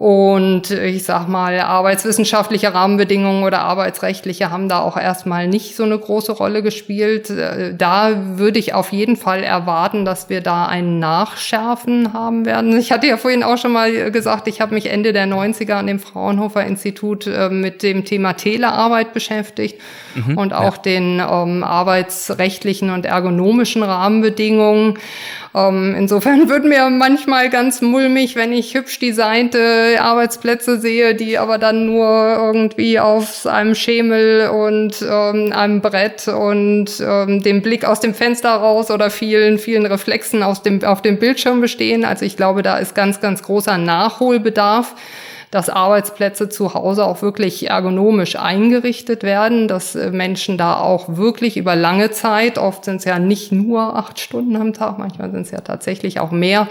[0.00, 5.98] Und ich sag mal, arbeitswissenschaftliche Rahmenbedingungen oder arbeitsrechtliche haben da auch erstmal nicht so eine
[5.98, 7.28] große Rolle gespielt.
[7.28, 12.78] Äh, da würde ich auf jeden Fall erwarten, dass wir da ein Nachschärfen haben werden.
[12.78, 15.86] Ich hatte ja vorhin auch schon mal gesagt, ich habe mich Ende der 90er an
[15.86, 19.82] dem Fraunhofer Institut äh, mit dem Thema Telearbeit beschäftigt
[20.14, 20.82] mhm, und auch ja.
[20.82, 24.94] den ähm, arbeitsrechtlichen und ergonomischen Rahmenbedingungen.
[25.52, 31.58] Ähm, insofern wird mir manchmal ganz mulmig, wenn ich hübsch designte Arbeitsplätze sehe, die aber
[31.58, 37.98] dann nur irgendwie auf einem Schemel und ähm, einem Brett und ähm, dem Blick aus
[37.98, 42.04] dem Fenster raus oder vielen, vielen Reflexen aus dem, auf dem Bildschirm bestehen.
[42.04, 44.94] Also ich glaube, da ist ganz, ganz großer Nachholbedarf
[45.50, 51.56] dass Arbeitsplätze zu Hause auch wirklich ergonomisch eingerichtet werden, dass äh, Menschen da auch wirklich
[51.56, 55.42] über lange Zeit, oft sind es ja nicht nur acht Stunden am Tag, manchmal sind
[55.42, 56.68] es ja tatsächlich auch mehr,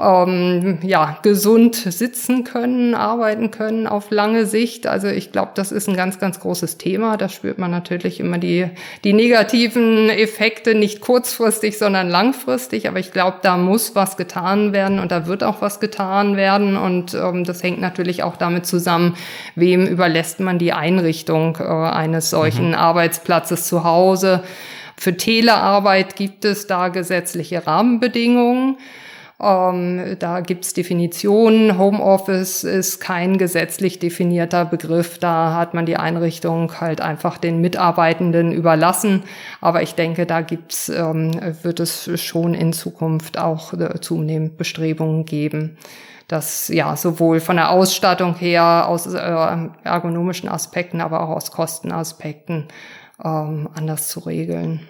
[0.00, 4.86] ähm, ja, gesund sitzen können, arbeiten können auf lange Sicht.
[4.86, 7.16] Also ich glaube, das ist ein ganz, ganz großes Thema.
[7.16, 8.66] Da spürt man natürlich immer die,
[9.04, 12.88] die negativen Effekte, nicht kurzfristig, sondern langfristig.
[12.88, 16.76] Aber ich glaube, da muss was getan werden und da wird auch was getan werden.
[16.76, 19.16] Und ähm, das hängt natürlich auch damit zusammen,
[19.54, 22.74] wem überlässt man die Einrichtung äh, eines solchen mhm.
[22.74, 24.42] Arbeitsplatzes zu Hause.
[24.96, 28.76] Für Telearbeit gibt es da gesetzliche Rahmenbedingungen.
[29.42, 31.78] Ähm, da gibt's Definitionen.
[31.78, 35.18] Homeoffice ist kein gesetzlich definierter Begriff.
[35.18, 39.22] Da hat man die Einrichtung halt einfach den Mitarbeitenden überlassen.
[39.60, 41.32] Aber ich denke, da gibt's, ähm,
[41.62, 45.78] wird es schon in Zukunft auch äh, zunehmend Bestrebungen geben
[46.28, 52.68] das ja sowohl von der Ausstattung her, aus äh, ergonomischen Aspekten, aber auch aus Kostenaspekten
[53.24, 54.86] ähm, anders zu regeln.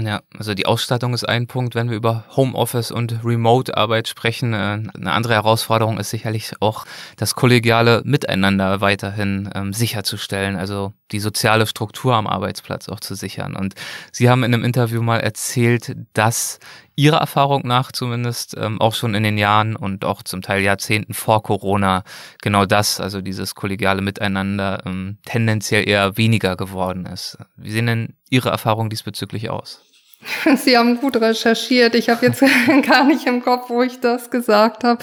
[0.00, 4.54] Ja, also die Ausstattung ist ein Punkt, wenn wir über Homeoffice und Remote-Arbeit sprechen.
[4.54, 6.84] Äh, eine andere Herausforderung ist sicherlich auch
[7.16, 13.56] das kollegiale Miteinander weiterhin ähm, sicherzustellen, also die soziale Struktur am Arbeitsplatz auch zu sichern.
[13.56, 13.74] Und
[14.12, 16.60] Sie haben in einem Interview mal erzählt, dass
[16.94, 21.14] Ihrer Erfahrung nach zumindest ähm, auch schon in den Jahren und auch zum Teil Jahrzehnten
[21.14, 22.04] vor Corona
[22.40, 27.38] genau das, also dieses kollegiale Miteinander, ähm, tendenziell eher weniger geworden ist.
[27.56, 29.87] Wie sehen denn Ihre Erfahrungen diesbezüglich aus?
[30.56, 31.94] Sie haben gut recherchiert.
[31.94, 32.42] Ich habe jetzt
[32.88, 35.02] gar nicht im Kopf, wo ich das gesagt habe.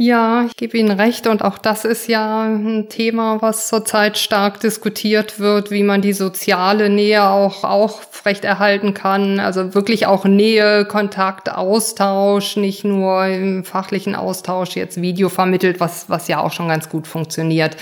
[0.00, 1.26] Ja, ich gebe Ihnen recht.
[1.26, 6.12] Und auch das ist ja ein Thema, was zurzeit stark diskutiert wird, wie man die
[6.12, 8.00] soziale Nähe auch, auch
[8.44, 9.40] erhalten kann.
[9.40, 16.10] Also wirklich auch Nähe, Kontakt, Austausch, nicht nur im fachlichen Austausch jetzt Video vermittelt, was,
[16.10, 17.76] was ja auch schon ganz gut funktioniert.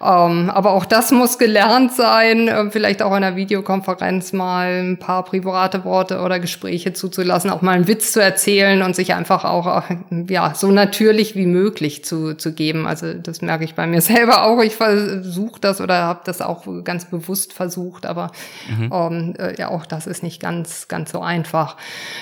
[0.00, 4.98] Ähm, aber auch das muss gelernt sein, äh, vielleicht auch in einer Videokonferenz mal ein
[4.98, 9.44] paar private Worte oder Gespräche zuzulassen, auch mal einen Witz zu erzählen und sich einfach
[9.44, 9.96] auch äh,
[10.28, 12.86] ja so natürlich wie möglich zu, zu geben.
[12.86, 14.60] Also das merke ich bei mir selber auch.
[14.62, 18.32] Ich versuche das oder habe das auch ganz bewusst versucht, aber
[18.68, 18.90] mhm.
[18.92, 21.76] ähm, äh, ja auch das ist nicht ganz ganz so einfach.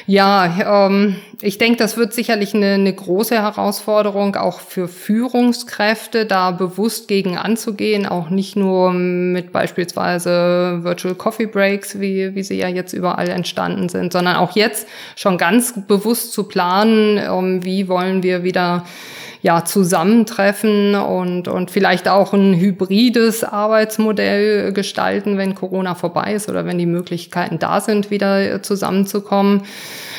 [0.07, 6.53] Ja, ähm, ich denke, das wird sicherlich eine, eine große Herausforderung auch für Führungskräfte, da
[6.53, 12.59] bewusst gegen anzugehen anzugehen, auch nicht nur mit beispielsweise Virtual Coffee Breaks, wie, wie sie
[12.59, 14.87] ja jetzt überall entstanden sind, sondern auch jetzt
[15.17, 18.85] schon ganz bewusst zu planen, um, wie wollen wir wieder
[19.41, 26.65] ja, zusammentreffen und, und vielleicht auch ein hybrides Arbeitsmodell gestalten, wenn Corona vorbei ist oder
[26.65, 29.63] wenn die Möglichkeiten da sind, wieder zusammenzukommen.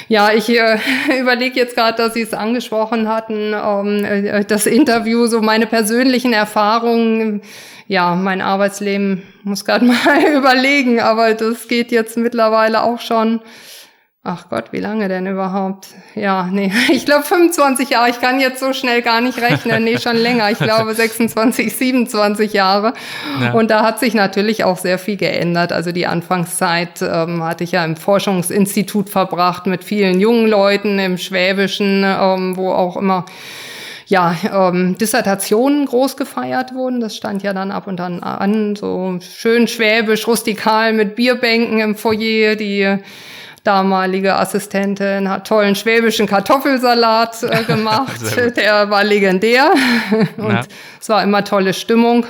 [0.07, 0.77] Ja, ich äh,
[1.19, 6.33] überlege jetzt gerade, dass Sie es angesprochen hatten, ähm, äh, das Interview, so meine persönlichen
[6.33, 7.41] Erfahrungen.
[7.87, 13.41] Ja, mein Arbeitsleben muss gerade mal überlegen, aber das geht jetzt mittlerweile auch schon
[14.27, 15.89] Ach Gott, wie lange denn überhaupt?
[16.15, 18.09] Ja, nee, ich glaube 25 Jahre.
[18.09, 19.83] Ich kann jetzt so schnell gar nicht rechnen.
[19.83, 20.49] Nee, schon länger.
[20.49, 22.95] Ich glaube 26, 27 Jahre.
[23.39, 23.51] Ja.
[23.51, 25.71] Und da hat sich natürlich auch sehr viel geändert.
[25.71, 31.19] Also die Anfangszeit ähm, hatte ich ja im Forschungsinstitut verbracht mit vielen jungen Leuten im
[31.19, 33.25] Schwäbischen, ähm, wo auch immer
[34.07, 36.99] ja, ähm, Dissertationen groß gefeiert wurden.
[36.99, 41.95] Das stand ja dann ab und an an, so schön schwäbisch, rustikal mit Bierbänken im
[41.95, 42.97] Foyer, die
[43.65, 48.21] damalige Assistentin hat tollen schwäbischen Kartoffelsalat äh, gemacht.
[48.55, 49.71] Der war legendär
[50.37, 50.61] und ja.
[51.01, 52.25] es war immer tolle Stimmung.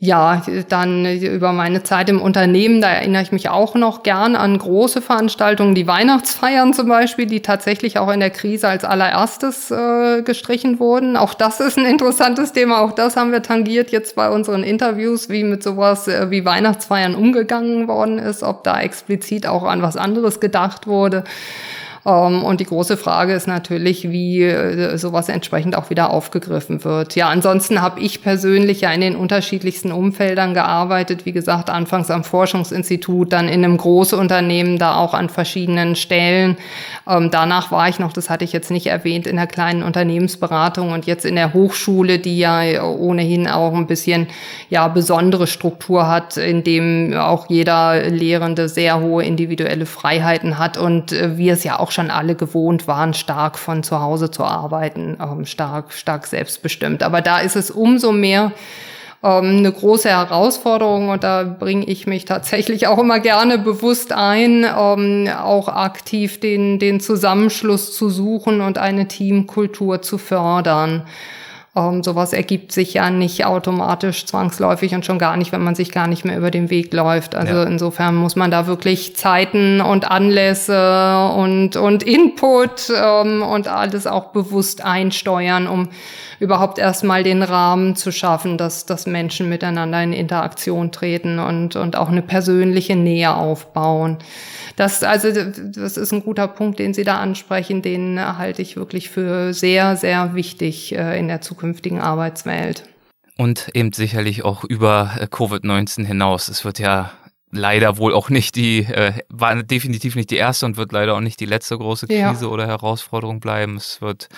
[0.00, 4.56] Ja, dann über meine Zeit im Unternehmen, da erinnere ich mich auch noch gern an
[4.56, 10.22] große Veranstaltungen, die Weihnachtsfeiern zum Beispiel, die tatsächlich auch in der Krise als allererstes äh,
[10.22, 11.16] gestrichen wurden.
[11.16, 15.30] Auch das ist ein interessantes Thema, auch das haben wir tangiert jetzt bei unseren Interviews,
[15.30, 19.96] wie mit sowas äh, wie Weihnachtsfeiern umgegangen worden ist, ob da explizit auch an was
[19.96, 21.24] anderes gedacht wurde.
[22.08, 27.14] Ähm, und die große Frage ist natürlich, wie äh, sowas entsprechend auch wieder aufgegriffen wird.
[27.14, 31.26] Ja, ansonsten habe ich persönlich ja in den unterschiedlichsten Umfeldern gearbeitet.
[31.26, 36.56] Wie gesagt, anfangs am Forschungsinstitut, dann in einem Großunternehmen, da auch an verschiedenen Stellen.
[37.06, 40.92] Ähm, danach war ich noch, das hatte ich jetzt nicht erwähnt, in der kleinen Unternehmensberatung
[40.92, 44.28] und jetzt in der Hochschule, die ja ohnehin auch ein bisschen
[44.70, 51.12] ja besondere Struktur hat, in dem auch jeder Lehrende sehr hohe individuelle Freiheiten hat und
[51.12, 55.18] äh, wir es ja auch schon alle gewohnt waren, stark von zu Hause zu arbeiten,
[55.20, 57.02] ähm, stark, stark selbstbestimmt.
[57.02, 58.52] Aber da ist es umso mehr
[59.24, 64.64] ähm, eine große Herausforderung und da bringe ich mich tatsächlich auch immer gerne bewusst ein,
[64.64, 71.02] ähm, auch aktiv den, den Zusammenschluss zu suchen und eine Teamkultur zu fördern.
[71.78, 75.92] Ähm, sowas ergibt sich ja nicht automatisch zwangsläufig und schon gar nicht, wenn man sich
[75.92, 77.34] gar nicht mehr über den Weg läuft.
[77.34, 77.62] Also ja.
[77.64, 84.32] insofern muss man da wirklich Zeiten und Anlässe und, und Input ähm, und alles auch
[84.32, 85.88] bewusst einsteuern, um
[86.40, 91.96] überhaupt erstmal den Rahmen zu schaffen, dass, dass Menschen miteinander in Interaktion treten und, und
[91.96, 94.18] auch eine persönliche Nähe aufbauen.
[94.78, 97.82] Das, also, das ist ein guter Punkt, den Sie da ansprechen.
[97.82, 102.84] Den halte ich wirklich für sehr, sehr wichtig äh, in der zukünftigen Arbeitswelt.
[103.36, 106.48] Und eben sicherlich auch über äh, Covid-19 hinaus.
[106.48, 107.10] Es wird ja
[107.50, 111.20] leider wohl auch nicht die, äh, war definitiv nicht die erste und wird leider auch
[111.20, 112.48] nicht die letzte große Krise ja.
[112.48, 113.78] oder Herausforderung bleiben.
[113.78, 114.28] Es wird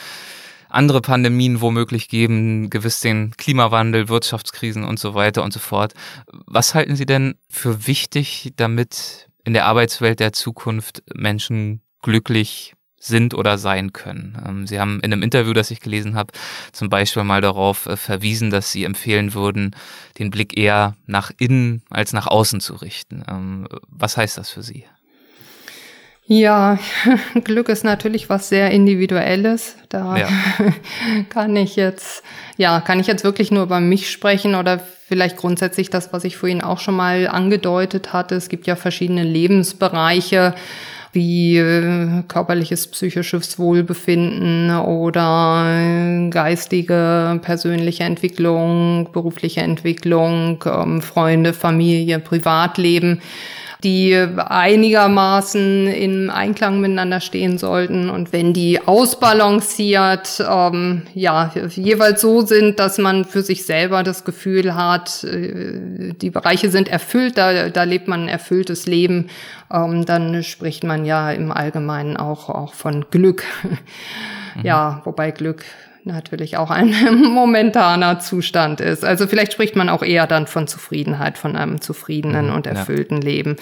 [0.71, 5.93] andere Pandemien womöglich geben, gewiss den Klimawandel, Wirtschaftskrisen und so weiter und so fort.
[6.47, 13.35] Was halten Sie denn für wichtig, damit in der Arbeitswelt der Zukunft Menschen glücklich sind
[13.35, 14.41] oder sein können.
[14.47, 16.33] Ähm, sie haben in einem Interview, das ich gelesen habe,
[16.71, 19.75] zum Beispiel mal darauf äh, verwiesen, dass Sie empfehlen würden,
[20.21, 23.25] den Blick eher nach innen als nach außen zu richten.
[23.29, 24.85] Ähm, was heißt das für Sie?
[26.27, 26.79] Ja,
[27.43, 29.75] Glück ist natürlich was sehr Individuelles.
[29.89, 30.29] Da ja.
[31.29, 32.23] kann ich jetzt,
[32.57, 34.81] ja, kann ich jetzt wirklich nur über mich sprechen oder
[35.11, 38.37] vielleicht grundsätzlich das, was ich vorhin auch schon mal angedeutet hatte.
[38.37, 40.55] Es gibt ja verschiedene Lebensbereiche
[41.13, 53.21] wie äh, körperliches, psychisches Wohlbefinden oder geistige, persönliche Entwicklung, berufliche Entwicklung, ähm, Freunde, Familie, Privatleben
[53.83, 58.11] die einigermaßen im Einklang miteinander stehen sollten.
[58.11, 64.25] Und wenn die ausbalanciert, ähm, ja, jeweils so sind, dass man für sich selber das
[64.25, 69.29] Gefühl hat, äh, die Bereiche sind erfüllt, da, da lebt man ein erfülltes Leben,
[69.73, 73.45] ähm, dann spricht man ja im Allgemeinen auch, auch von Glück.
[74.57, 74.67] Mhm.
[74.67, 75.65] Ja, wobei Glück
[76.05, 76.95] natürlich auch ein
[77.35, 79.05] momentaner Zustand ist.
[79.05, 83.23] Also vielleicht spricht man auch eher dann von Zufriedenheit, von einem zufriedenen mhm, und erfüllten
[83.23, 83.29] ja.
[83.29, 83.57] Leben.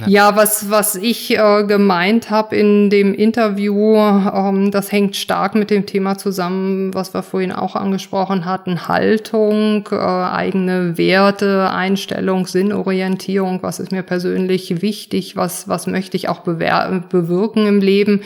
[0.00, 0.08] Ja.
[0.08, 5.70] ja, was, was ich äh, gemeint habe in dem Interview, ähm, das hängt stark mit
[5.70, 13.62] dem Thema zusammen, was wir vorhin auch angesprochen hatten, Haltung, äh, eigene Werte, Einstellung, Sinnorientierung,
[13.62, 18.22] was ist mir persönlich wichtig, was, was möchte ich auch bewirken im Leben.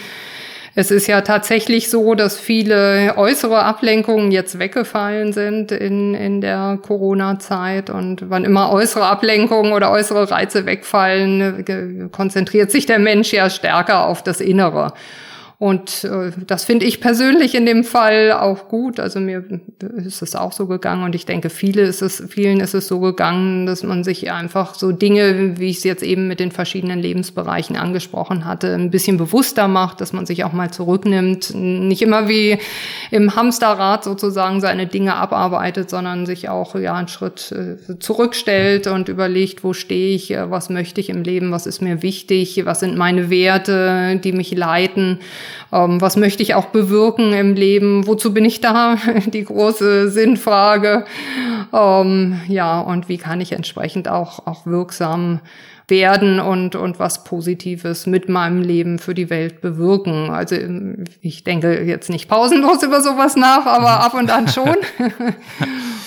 [0.74, 6.78] Es ist ja tatsächlich so, dass viele äußere Ablenkungen jetzt weggefallen sind in, in der
[6.80, 7.90] Corona-Zeit.
[7.90, 14.06] Und wann immer äußere Ablenkungen oder äußere Reize wegfallen, konzentriert sich der Mensch ja stärker
[14.06, 14.92] auf das Innere.
[15.60, 18.98] Und äh, das finde ich persönlich in dem Fall auch gut.
[18.98, 19.44] Also mir
[19.94, 21.04] ist es auch so gegangen.
[21.04, 24.74] Und ich denke, viele ist es, vielen ist es so gegangen, dass man sich einfach
[24.74, 29.18] so Dinge, wie ich es jetzt eben mit den verschiedenen Lebensbereichen angesprochen hatte, ein bisschen
[29.18, 32.56] bewusster macht, dass man sich auch mal zurücknimmt, nicht immer wie
[33.10, 39.10] im Hamsterrad sozusagen seine Dinge abarbeitet, sondern sich auch ja einen Schritt äh, zurückstellt und
[39.10, 42.80] überlegt, wo stehe ich, äh, was möchte ich im Leben, was ist mir wichtig, was
[42.80, 45.18] sind meine Werte, die mich leiten
[45.72, 48.06] ähm, was möchte ich auch bewirken im Leben?
[48.06, 48.96] Wozu bin ich da?
[49.26, 51.04] Die große Sinnfrage.
[51.72, 55.40] Ähm, ja, und wie kann ich entsprechend auch, auch wirksam
[55.90, 60.30] werden und, und was Positives mit meinem Leben für die Welt bewirken.
[60.30, 60.56] Also
[61.20, 64.76] ich denke jetzt nicht pausenlos über sowas nach, aber ab und an schon.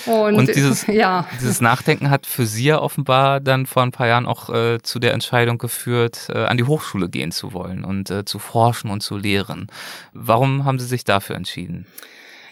[0.06, 1.26] Und, und dieses, ja.
[1.40, 4.98] dieses Nachdenken hat für Sie ja offenbar dann vor ein paar Jahren auch äh, zu
[4.98, 9.02] der Entscheidung geführt, äh, an die Hochschule gehen zu wollen und äh, zu forschen und
[9.02, 9.68] zu lehren.
[10.12, 11.86] Warum haben Sie sich dafür entschieden?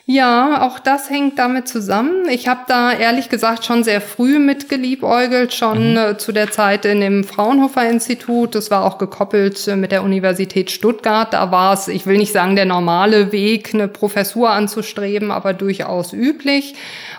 [0.05, 2.29] Ja, auch das hängt damit zusammen.
[2.29, 5.97] Ich habe da ehrlich gesagt schon sehr früh mit geliebäugelt, schon mhm.
[5.97, 8.57] äh, zu der Zeit in dem Fraunhofer Institut.
[8.57, 11.33] Das war auch gekoppelt äh, mit der Universität Stuttgart.
[11.33, 16.13] Da war es, ich will nicht sagen der normale Weg, eine Professur anzustreben, aber durchaus
[16.13, 16.75] üblich.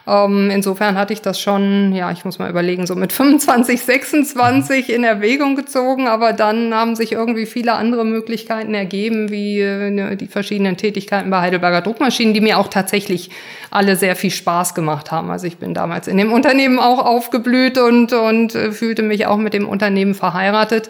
[0.05, 4.91] Ähm, insofern hatte ich das schon, ja, ich muss mal überlegen, so mit 25, 26
[4.91, 10.27] in Erwägung gezogen, aber dann haben sich irgendwie viele andere Möglichkeiten ergeben, wie äh, die
[10.27, 13.29] verschiedenen Tätigkeiten bei Heidelberger Druckmaschinen, die mir auch tatsächlich
[13.71, 15.31] alle sehr viel Spaß gemacht haben.
[15.31, 19.37] Also ich bin damals in dem Unternehmen auch aufgeblüht und, und äh, fühlte mich auch
[19.37, 20.89] mit dem Unternehmen verheiratet.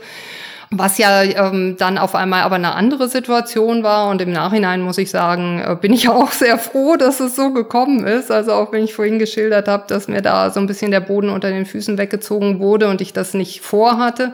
[0.71, 4.97] Was ja ähm, dann auf einmal aber eine andere Situation war und im Nachhinein muss
[4.97, 8.31] ich sagen, äh, bin ich auch sehr froh, dass es so gekommen ist.
[8.31, 11.29] Also auch wenn ich vorhin geschildert habe, dass mir da so ein bisschen der Boden
[11.29, 14.33] unter den Füßen weggezogen wurde und ich das nicht vorhatte,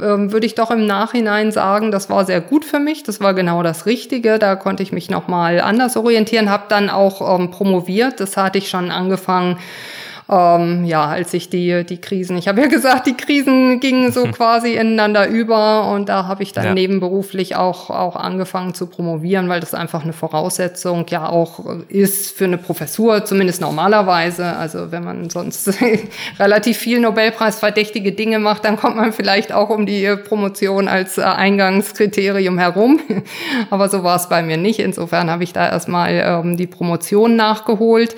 [0.00, 3.02] ähm, würde ich doch im Nachhinein sagen, das war sehr gut für mich.
[3.02, 4.38] Das war genau das Richtige.
[4.38, 8.20] Da konnte ich mich nochmal anders orientieren, habe dann auch ähm, promoviert.
[8.20, 9.58] Das hatte ich schon angefangen
[10.30, 14.24] ähm, ja, als ich die, die Krisen, ich habe ja gesagt, die Krisen gingen so
[14.24, 16.74] quasi ineinander über und da habe ich dann ja.
[16.74, 22.44] nebenberuflich auch, auch angefangen zu promovieren, weil das einfach eine Voraussetzung ja auch ist für
[22.44, 24.44] eine Professur, zumindest normalerweise.
[24.44, 25.72] Also wenn man sonst
[26.38, 31.22] relativ viel Nobelpreisverdächtige Dinge macht, dann kommt man vielleicht auch um die Promotion als äh,
[31.22, 33.00] Eingangskriterium herum.
[33.70, 34.78] Aber so war es bei mir nicht.
[34.80, 38.14] Insofern habe ich da erstmal ähm, die Promotion nachgeholt.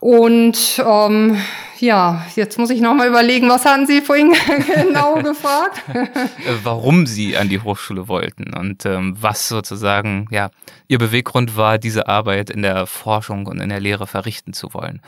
[0.00, 1.36] Und ähm,
[1.78, 4.32] ja, jetzt muss ich nochmal überlegen, was hatten Sie vorhin
[4.74, 5.82] genau gefragt?
[5.90, 10.50] Äh, warum Sie an die Hochschule wollten und ähm, was sozusagen ja
[10.88, 15.00] Ihr Beweggrund war, diese Arbeit in der Forschung und in der Lehre verrichten zu wollen.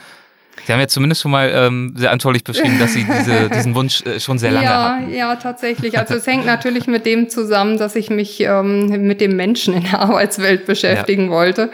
[0.65, 4.03] Sie haben ja zumindest schon mal ähm, sehr anschaulich beschrieben, dass Sie diese, diesen Wunsch
[4.03, 5.13] äh, schon sehr lange ja, hatten.
[5.13, 5.99] Ja, tatsächlich.
[5.99, 9.83] Also es hängt natürlich mit dem zusammen, dass ich mich ähm, mit dem Menschen in
[9.83, 11.31] der Arbeitswelt beschäftigen ja.
[11.31, 11.71] wollte.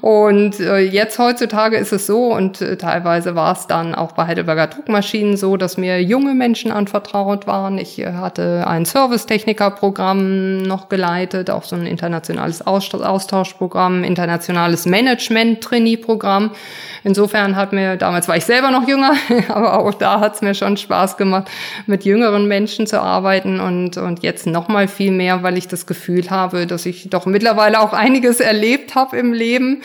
[0.00, 4.26] Und äh, jetzt heutzutage ist es so, und äh, teilweise war es dann auch bei
[4.26, 7.78] Heidelberger Druckmaschinen so, dass mir junge Menschen anvertraut waren.
[7.78, 16.50] Ich äh, hatte ein Servicetechniker-Programm noch geleitet, auch so ein internationales Austauschprogramm, internationales Management-Trainee-Programm.
[17.04, 19.12] Insofern hat mir damals Damals war ich selber noch jünger,
[19.48, 21.50] aber auch da hat es mir schon Spaß gemacht,
[21.84, 25.84] mit jüngeren Menschen zu arbeiten und, und jetzt noch mal viel mehr, weil ich das
[25.84, 29.82] Gefühl habe, dass ich doch mittlerweile auch einiges erlebt habe im Leben,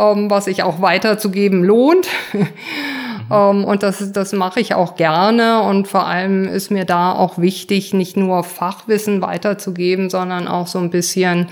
[0.00, 2.08] ähm, was sich auch weiterzugeben lohnt.
[2.32, 2.48] Mhm.
[3.30, 5.62] Ähm, und das, das mache ich auch gerne.
[5.62, 10.80] Und vor allem ist mir da auch wichtig, nicht nur Fachwissen weiterzugeben, sondern auch so
[10.80, 11.46] ein bisschen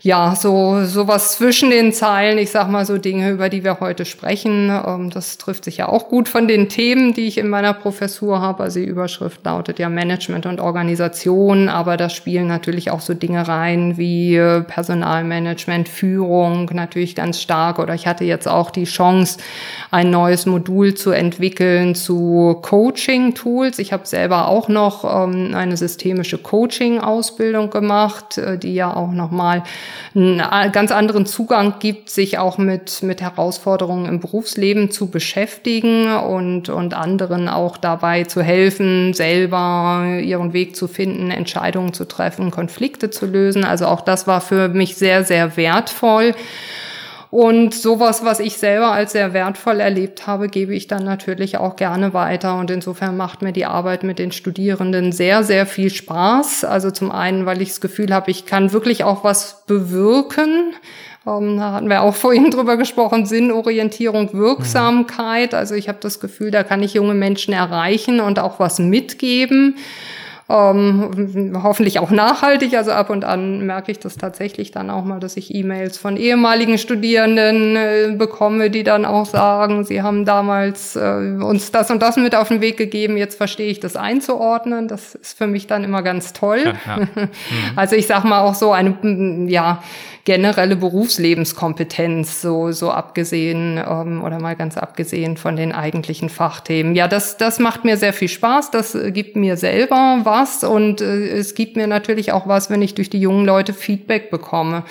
[0.00, 4.04] ja, so sowas zwischen den Zeilen, ich sag mal so Dinge, über die wir heute
[4.04, 4.70] sprechen.
[4.70, 8.40] Ähm, das trifft sich ja auch gut von den Themen, die ich in meiner Professur
[8.40, 8.62] habe.
[8.62, 13.48] Also die Überschrift lautet ja Management und Organisation, aber da spielen natürlich auch so Dinge
[13.48, 17.80] rein wie äh, Personalmanagement, Führung natürlich ganz stark.
[17.80, 19.38] Oder ich hatte jetzt auch die Chance,
[19.90, 23.80] ein neues Modul zu entwickeln zu Coaching-Tools.
[23.80, 29.64] Ich habe selber auch noch ähm, eine systemische Coaching-Ausbildung gemacht, äh, die ja auch nochmal
[30.14, 36.68] einen ganz anderen Zugang gibt, sich auch mit, mit Herausforderungen im Berufsleben zu beschäftigen und,
[36.68, 43.10] und anderen auch dabei zu helfen, selber ihren Weg zu finden, Entscheidungen zu treffen, Konflikte
[43.10, 43.64] zu lösen.
[43.64, 46.34] Also auch das war für mich sehr, sehr wertvoll.
[47.30, 51.76] Und sowas, was ich selber als sehr wertvoll erlebt habe, gebe ich dann natürlich auch
[51.76, 52.56] gerne weiter.
[52.56, 56.64] Und insofern macht mir die Arbeit mit den Studierenden sehr, sehr viel Spaß.
[56.64, 60.72] Also zum einen, weil ich das Gefühl habe, ich kann wirklich auch was bewirken.
[61.26, 65.52] Ähm, da hatten wir auch vorhin drüber gesprochen, Sinnorientierung, Wirksamkeit.
[65.52, 69.76] Also ich habe das Gefühl, da kann ich junge Menschen erreichen und auch was mitgeben.
[70.50, 72.74] Ähm, hoffentlich auch nachhaltig.
[72.74, 76.16] Also ab und an merke ich das tatsächlich dann auch mal, dass ich E-Mails von
[76.16, 82.00] ehemaligen Studierenden äh, bekomme, die dann auch sagen, sie haben damals äh, uns das und
[82.00, 84.88] das mit auf den Weg gegeben, jetzt verstehe ich das einzuordnen.
[84.88, 86.60] Das ist für mich dann immer ganz toll.
[86.64, 87.08] Ja, ja.
[87.18, 87.28] Mhm.
[87.76, 88.94] Also ich sag mal auch so eine,
[89.48, 89.82] ja,
[90.28, 96.94] generelle Berufslebenskompetenz, so, so abgesehen ähm, oder mal ganz abgesehen von den eigentlichen Fachthemen.
[96.94, 101.00] Ja, das, das macht mir sehr viel Spaß, das äh, gibt mir selber was und
[101.00, 104.82] äh, es gibt mir natürlich auch was, wenn ich durch die jungen Leute Feedback bekomme.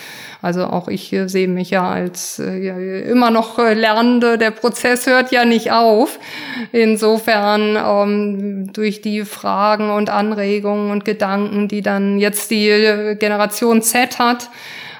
[0.41, 5.05] Also auch ich äh, sehe mich ja als äh, immer noch äh, Lernende, der Prozess
[5.05, 6.17] hört ja nicht auf.
[6.71, 13.83] Insofern ähm, durch die Fragen und Anregungen und Gedanken, die dann jetzt die äh, Generation
[13.83, 14.49] Z hat,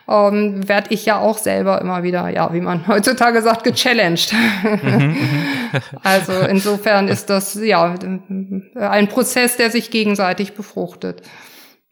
[0.08, 4.34] ähm, werde ich ja auch selber immer wieder, ja, wie man heutzutage sagt, gechallenged.
[4.82, 5.18] Mhm, mhm.
[6.03, 7.95] also insofern ist das ja
[8.76, 11.22] ein Prozess, der sich gegenseitig befruchtet.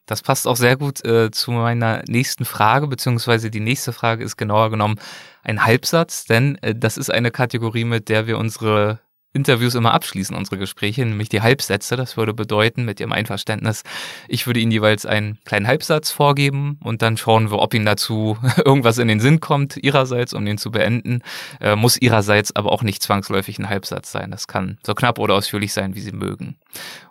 [0.06, 4.38] Das passt auch sehr gut äh, zu meiner nächsten Frage, beziehungsweise die nächste Frage ist
[4.38, 5.00] genauer genommen
[5.44, 9.00] ein Halbsatz, denn äh, das ist eine Kategorie, mit der wir unsere
[9.36, 11.96] Interviews immer abschließen, unsere Gespräche, nämlich die Halbsätze.
[11.96, 13.84] Das würde bedeuten, mit Ihrem Einverständnis,
[14.28, 18.38] ich würde Ihnen jeweils einen kleinen Halbsatz vorgeben und dann schauen wir, ob Ihnen dazu
[18.66, 21.22] irgendwas in den Sinn kommt, Ihrerseits, um den zu beenden.
[21.60, 24.32] Äh, muss Ihrerseits aber auch nicht zwangsläufig ein Halbsatz sein.
[24.32, 26.56] Das kann so knapp oder ausführlich sein, wie Sie mögen.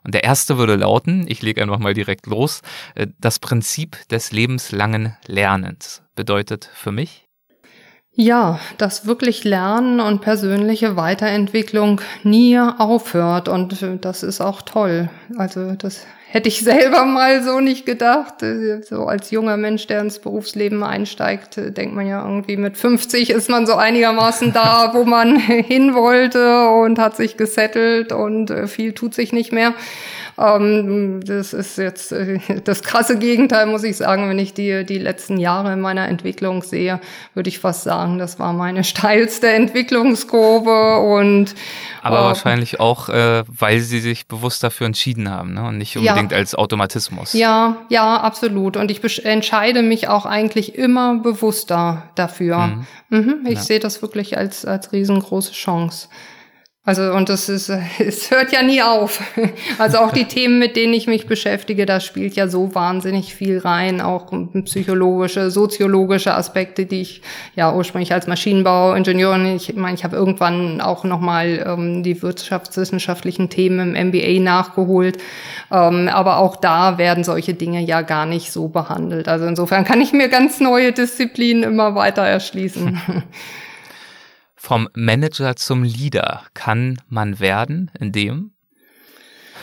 [0.03, 2.62] Und der erste würde lauten, ich lege einfach mal direkt los,
[2.95, 7.24] äh, das Prinzip des lebenslangen Lernens bedeutet für mich,
[8.17, 15.11] ja, dass wirklich Lernen und persönliche Weiterentwicklung nie aufhört und äh, das ist auch toll.
[15.37, 18.43] Also das hätte ich selber mal so nicht gedacht.
[18.45, 22.77] Äh, so als junger Mensch, der ins Berufsleben einsteigt, äh, denkt man ja irgendwie mit
[22.77, 28.53] 50 ist man so einigermaßen da, wo man hin wollte und hat sich gesettelt und
[28.69, 29.75] viel tut sich nicht mehr.
[30.39, 34.28] Ähm, das ist jetzt äh, das krasse Gegenteil, muss ich sagen.
[34.28, 37.01] Wenn ich die, die letzten Jahre in meiner Entwicklung sehe,
[37.35, 41.55] würde ich fast sagen, das war meine steilste Entwicklungskurve und
[42.03, 45.64] aber äh, wahrscheinlich auch, äh, weil sie sich bewusst dafür entschieden haben ne?
[45.64, 46.39] und nicht unbedingt ja.
[46.39, 47.32] als Automatismus.
[47.32, 48.76] Ja, ja, absolut.
[48.76, 52.59] Und ich entscheide mich auch eigentlich immer bewusster dafür.
[52.59, 52.87] Mhm.
[53.09, 53.61] Mhm, ich ja.
[53.61, 56.09] sehe das wirklich als, als riesengroße Chance.
[56.87, 59.22] Also und das ist, es hört ja nie auf.
[59.78, 63.59] Also auch die Themen, mit denen ich mich beschäftige, da spielt ja so wahnsinnig viel
[63.59, 64.32] rein, auch
[64.64, 67.22] psychologische, soziologische Aspekte, die ich
[67.57, 73.95] ja ursprünglich als Maschinenbauingenieurin, ich meine, ich habe irgendwann auch nochmal ähm, die wirtschaftswissenschaftlichen Themen
[73.95, 75.18] im MBA nachgeholt.
[75.72, 79.28] Ähm, aber auch da werden solche Dinge ja gar nicht so behandelt.
[79.28, 83.01] Also insofern kann ich mir ganz neue Disziplinen immer weiter erschließen.
[84.65, 88.53] Vom Manager zum Leader kann man werden, indem?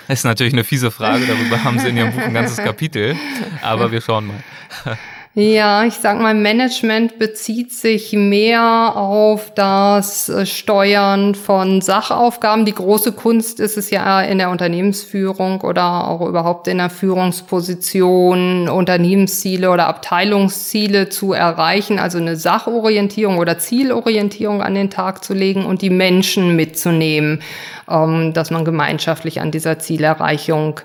[0.07, 3.15] Ist natürlich eine fiese Frage, darüber haben Sie in Ihrem Buch ein ganzes Kapitel,
[3.63, 4.97] aber wir schauen mal.
[5.33, 12.65] Ja, ich sag mal, Management bezieht sich mehr auf das äh, Steuern von Sachaufgaben.
[12.65, 18.67] Die große Kunst ist es ja in der Unternehmensführung oder auch überhaupt in der Führungsposition,
[18.67, 25.65] Unternehmensziele oder Abteilungsziele zu erreichen, also eine Sachorientierung oder Zielorientierung an den Tag zu legen
[25.65, 27.41] und die Menschen mitzunehmen,
[27.89, 30.81] ähm, dass man gemeinschaftlich an dieser Zielerreichung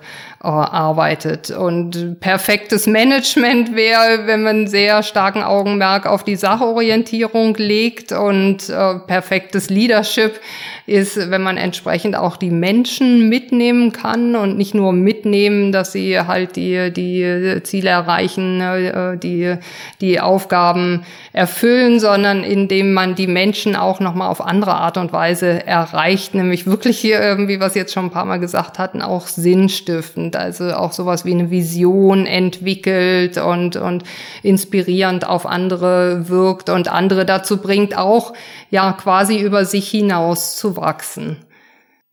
[0.51, 1.51] arbeitet.
[1.51, 8.99] Und perfektes Management wäre, wenn man sehr starken Augenmerk auf die Sachorientierung legt und äh,
[9.07, 10.41] perfektes Leadership
[10.87, 16.21] ist, wenn man entsprechend auch die Menschen mitnehmen kann und nicht nur mitnehmen, dass sie
[16.21, 19.57] halt die, die Ziele erreichen, äh, die,
[20.01, 25.67] die Aufgaben erfüllen, sondern indem man die Menschen auch nochmal auf andere Art und Weise
[25.67, 30.37] erreicht, nämlich wirklich, wie wir es jetzt schon ein paar Mal gesagt hatten, auch sinnstiftend,
[30.37, 34.05] also auch sowas wie eine Vision entwickelt und, und
[34.45, 38.33] inspirierend auf andere wirkt und andere dazu bringt, auch
[38.71, 41.45] ja quasi über sich hinaus zu wachsen.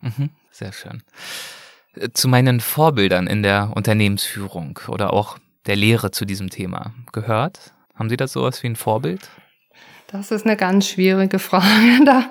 [0.02, 1.04] Mhm, sehr schön.
[1.96, 7.74] Äh, zu meinen Vorbildern in der Unternehmensführung oder auch der Lehre zu diesem Thema gehört?
[7.96, 9.30] Haben Sie da sowas wie ein Vorbild?
[10.14, 11.66] Das ist eine ganz schwierige Frage.
[12.06, 12.26] Da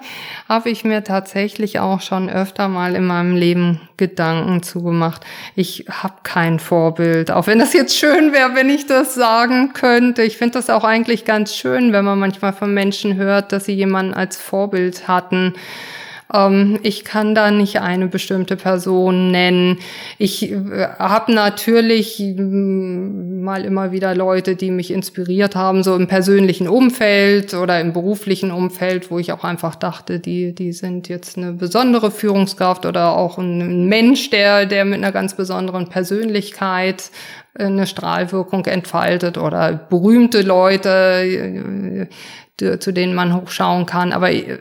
[0.49, 5.25] habe ich mir tatsächlich auch schon öfter mal in meinem Leben Gedanken zugemacht.
[5.57, 10.23] Ich habe kein Vorbild, auch wenn das jetzt schön wäre, wenn ich das sagen könnte.
[10.23, 13.75] Ich finde das auch eigentlich ganz schön, wenn man manchmal von Menschen hört, dass sie
[13.75, 15.55] jemanden als Vorbild hatten.
[16.33, 19.79] Ähm, ich kann da nicht eine bestimmte Person nennen.
[20.19, 20.57] Ich äh,
[20.99, 27.55] habe natürlich mm, mal immer wieder Leute, die mich inspiriert haben, so im persönlichen Umfeld
[27.55, 32.11] oder im beruflichen Umfeld, wo ich auch einfach dachte, die, die sind jetzt eine besondere
[32.11, 37.11] Führungskraft oder auch ein Mensch, der, der mit einer ganz besonderen Persönlichkeit
[37.55, 42.09] eine Strahlwirkung entfaltet oder berühmte Leute,
[42.81, 44.13] zu denen man hochschauen kann.
[44.13, 44.59] Aber äh,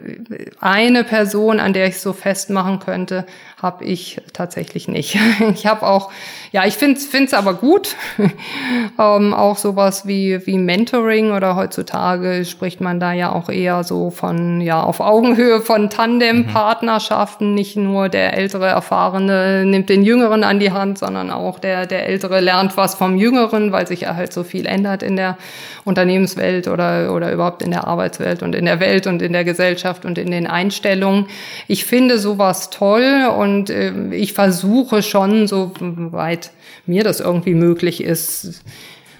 [0.60, 3.26] eine Person, an der ich so festmachen könnte,
[3.62, 5.18] habe ich tatsächlich nicht.
[5.54, 6.12] Ich habe auch,
[6.52, 7.96] ja, ich finde es aber gut.
[9.00, 14.12] ähm, auch sowas wie, wie Mentoring oder heutzutage spricht man da ja auch eher so
[14.12, 17.54] von, ja, auf Augenhöhe von Tandempartnerschaften.
[17.54, 22.08] Nicht nur der ältere Erfahrene nimmt den Jüngeren an die Hand, sondern auch der, der
[22.08, 25.38] Ältere lernt was vom Jüngeren, weil sich ja halt so viel ändert in der
[25.84, 30.06] Unternehmenswelt oder, oder überhaupt in der Arbeitswelt und in der Welt und in der Gesellschaft
[30.06, 31.28] und in den Einstellungen.
[31.68, 36.52] Ich finde sowas toll und äh, ich versuche schon, soweit
[36.86, 38.64] mir das irgendwie möglich ist,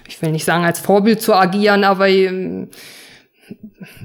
[0.08, 2.66] ich will nicht sagen als Vorbild zu agieren, aber äh,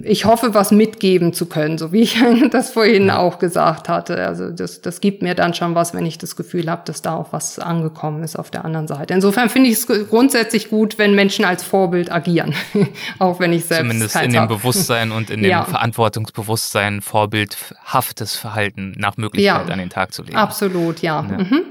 [0.03, 2.17] ich hoffe, was mitgeben zu können, so wie ich
[2.51, 4.25] das vorhin auch gesagt hatte.
[4.25, 7.15] Also das, das gibt mir dann schon was, wenn ich das Gefühl habe, dass da
[7.15, 9.13] auch was angekommen ist auf der anderen Seite.
[9.13, 12.53] Insofern finde ich es grundsätzlich gut, wenn Menschen als Vorbild agieren,
[13.19, 14.49] auch wenn ich selbst zumindest in dem hab.
[14.49, 15.63] Bewusstsein und in dem ja.
[15.63, 19.73] Verantwortungsbewusstsein vorbildhaftes Verhalten nach Möglichkeit ja.
[19.73, 20.37] an den Tag zu legen.
[20.37, 21.25] Absolut, ja.
[21.29, 21.37] ja.
[21.37, 21.63] Mhm.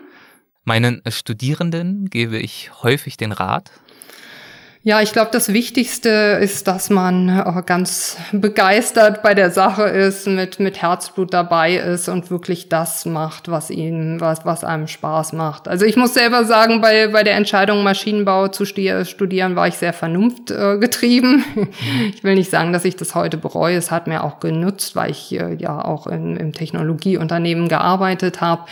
[0.64, 3.70] Meinen Studierenden gebe ich häufig den Rat,
[4.86, 10.28] ja, ich glaube, das Wichtigste ist, dass man äh, ganz begeistert bei der Sache ist,
[10.28, 15.32] mit, mit Herzblut dabei ist und wirklich das macht, was ihnen, was, was einem Spaß
[15.32, 15.66] macht.
[15.66, 19.92] Also ich muss selber sagen, bei, bei der Entscheidung, Maschinenbau zu studieren, war ich sehr
[19.92, 21.44] vernunftgetrieben.
[22.14, 23.76] Ich will nicht sagen, dass ich das heute bereue.
[23.76, 28.62] Es hat mir auch genutzt, weil ich äh, ja auch in, im Technologieunternehmen gearbeitet habe.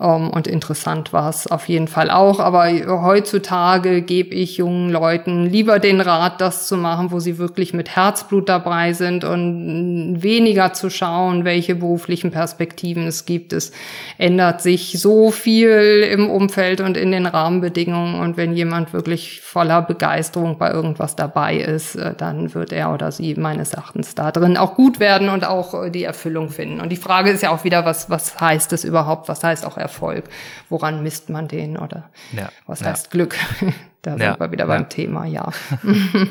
[0.00, 2.40] Ähm, und interessant war es auf jeden Fall auch.
[2.40, 2.68] Aber
[3.02, 7.94] heutzutage gebe ich jungen Leuten lieber den Rat, das zu machen, wo sie wirklich mit
[7.94, 13.52] Herzblut dabei sind und weniger zu schauen, welche beruflichen Perspektiven es gibt.
[13.52, 13.72] Es
[14.16, 18.18] ändert sich so viel im Umfeld und in den Rahmenbedingungen.
[18.18, 23.12] Und wenn jemand wirklich voller Begeisterung bei irgendwas dabei ist, äh, dann wird er oder
[23.12, 26.80] sie meines Erachtens da drin auch gut werden und auch äh, die Erfüllung finden.
[26.80, 29.28] Und die Frage ist ja auch wieder, was, was heißt es überhaupt?
[29.28, 30.24] Was heißt auch Erfolg?
[30.70, 32.86] Woran misst man den oder ja, was ja.
[32.86, 33.36] heißt Glück?
[34.02, 34.68] Da ja, sind wir wieder ja.
[34.68, 35.50] beim Thema, ja.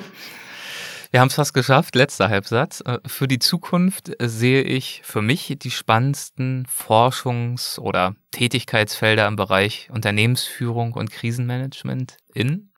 [1.11, 1.95] Wir haben es fast geschafft.
[1.95, 2.81] Letzter Halbsatz.
[2.85, 9.89] Äh, für die Zukunft sehe ich für mich die spannendsten Forschungs- oder Tätigkeitsfelder im Bereich
[9.91, 12.69] Unternehmensführung und Krisenmanagement in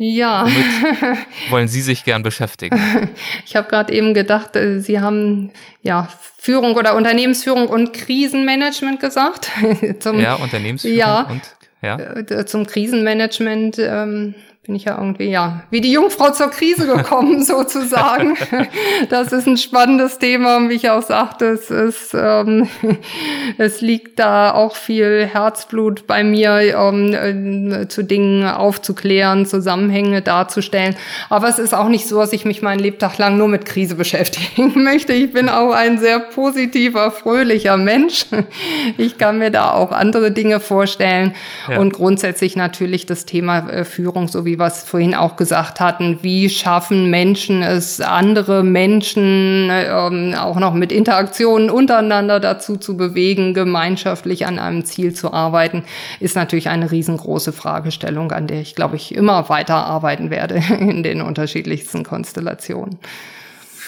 [0.00, 0.44] ja.
[0.44, 1.18] Womit
[1.50, 2.78] wollen Sie sich gern beschäftigen?
[3.44, 5.50] Ich habe gerade eben gedacht, äh, Sie haben
[5.82, 6.08] ja
[6.38, 9.50] Führung oder Unternehmensführung und Krisenmanagement gesagt.
[9.98, 11.42] Zum, ja, Unternehmensführung ja, und
[11.82, 11.98] ja.
[11.98, 13.78] Äh, zum Krisenmanagement.
[13.78, 14.34] Ähm,
[14.68, 18.36] bin ich ja irgendwie, ja, wie die Jungfrau zur Krise gekommen, sozusagen.
[19.08, 22.68] Das ist ein spannendes Thema, wie ich auch sagte, es ist, ähm,
[23.56, 30.96] es liegt da auch viel Herzblut bei mir, um äh, zu Dingen aufzuklären, Zusammenhänge darzustellen.
[31.30, 33.94] Aber es ist auch nicht so, dass ich mich meinen Lebtag lang nur mit Krise
[33.94, 35.14] beschäftigen möchte.
[35.14, 38.26] Ich bin auch ein sehr positiver, fröhlicher Mensch.
[38.98, 41.34] Ich kann mir da auch andere Dinge vorstellen
[41.70, 41.78] ja.
[41.78, 46.18] und grundsätzlich natürlich das Thema äh, Führung sowie wie wir es vorhin auch gesagt hatten,
[46.22, 53.54] wie schaffen Menschen es, andere Menschen ähm, auch noch mit Interaktionen untereinander dazu zu bewegen,
[53.54, 55.84] gemeinschaftlich an einem Ziel zu arbeiten,
[56.18, 61.04] ist natürlich eine riesengroße Fragestellung, an der ich, glaube ich, immer weiter arbeiten werde in
[61.04, 62.98] den unterschiedlichsten Konstellationen.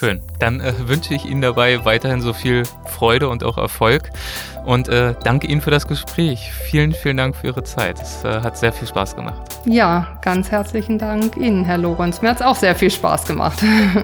[0.01, 0.23] Schön.
[0.39, 4.09] Dann äh, wünsche ich Ihnen dabei weiterhin so viel Freude und auch Erfolg
[4.65, 6.51] und äh, danke Ihnen für das Gespräch.
[6.55, 8.01] Vielen, vielen Dank für Ihre Zeit.
[8.01, 9.43] Es äh, hat sehr viel Spaß gemacht.
[9.67, 12.23] Ja, ganz herzlichen Dank Ihnen, Herr Lorenz.
[12.23, 13.63] Mir hat es auch sehr viel Spaß gemacht.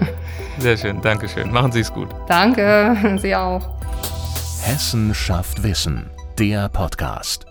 [0.58, 1.00] sehr schön.
[1.00, 1.50] Dankeschön.
[1.50, 2.10] Machen Sie es gut.
[2.28, 3.16] Danke.
[3.22, 3.66] Sie auch.
[4.64, 6.10] Hessen schafft Wissen.
[6.38, 7.46] Der Podcast.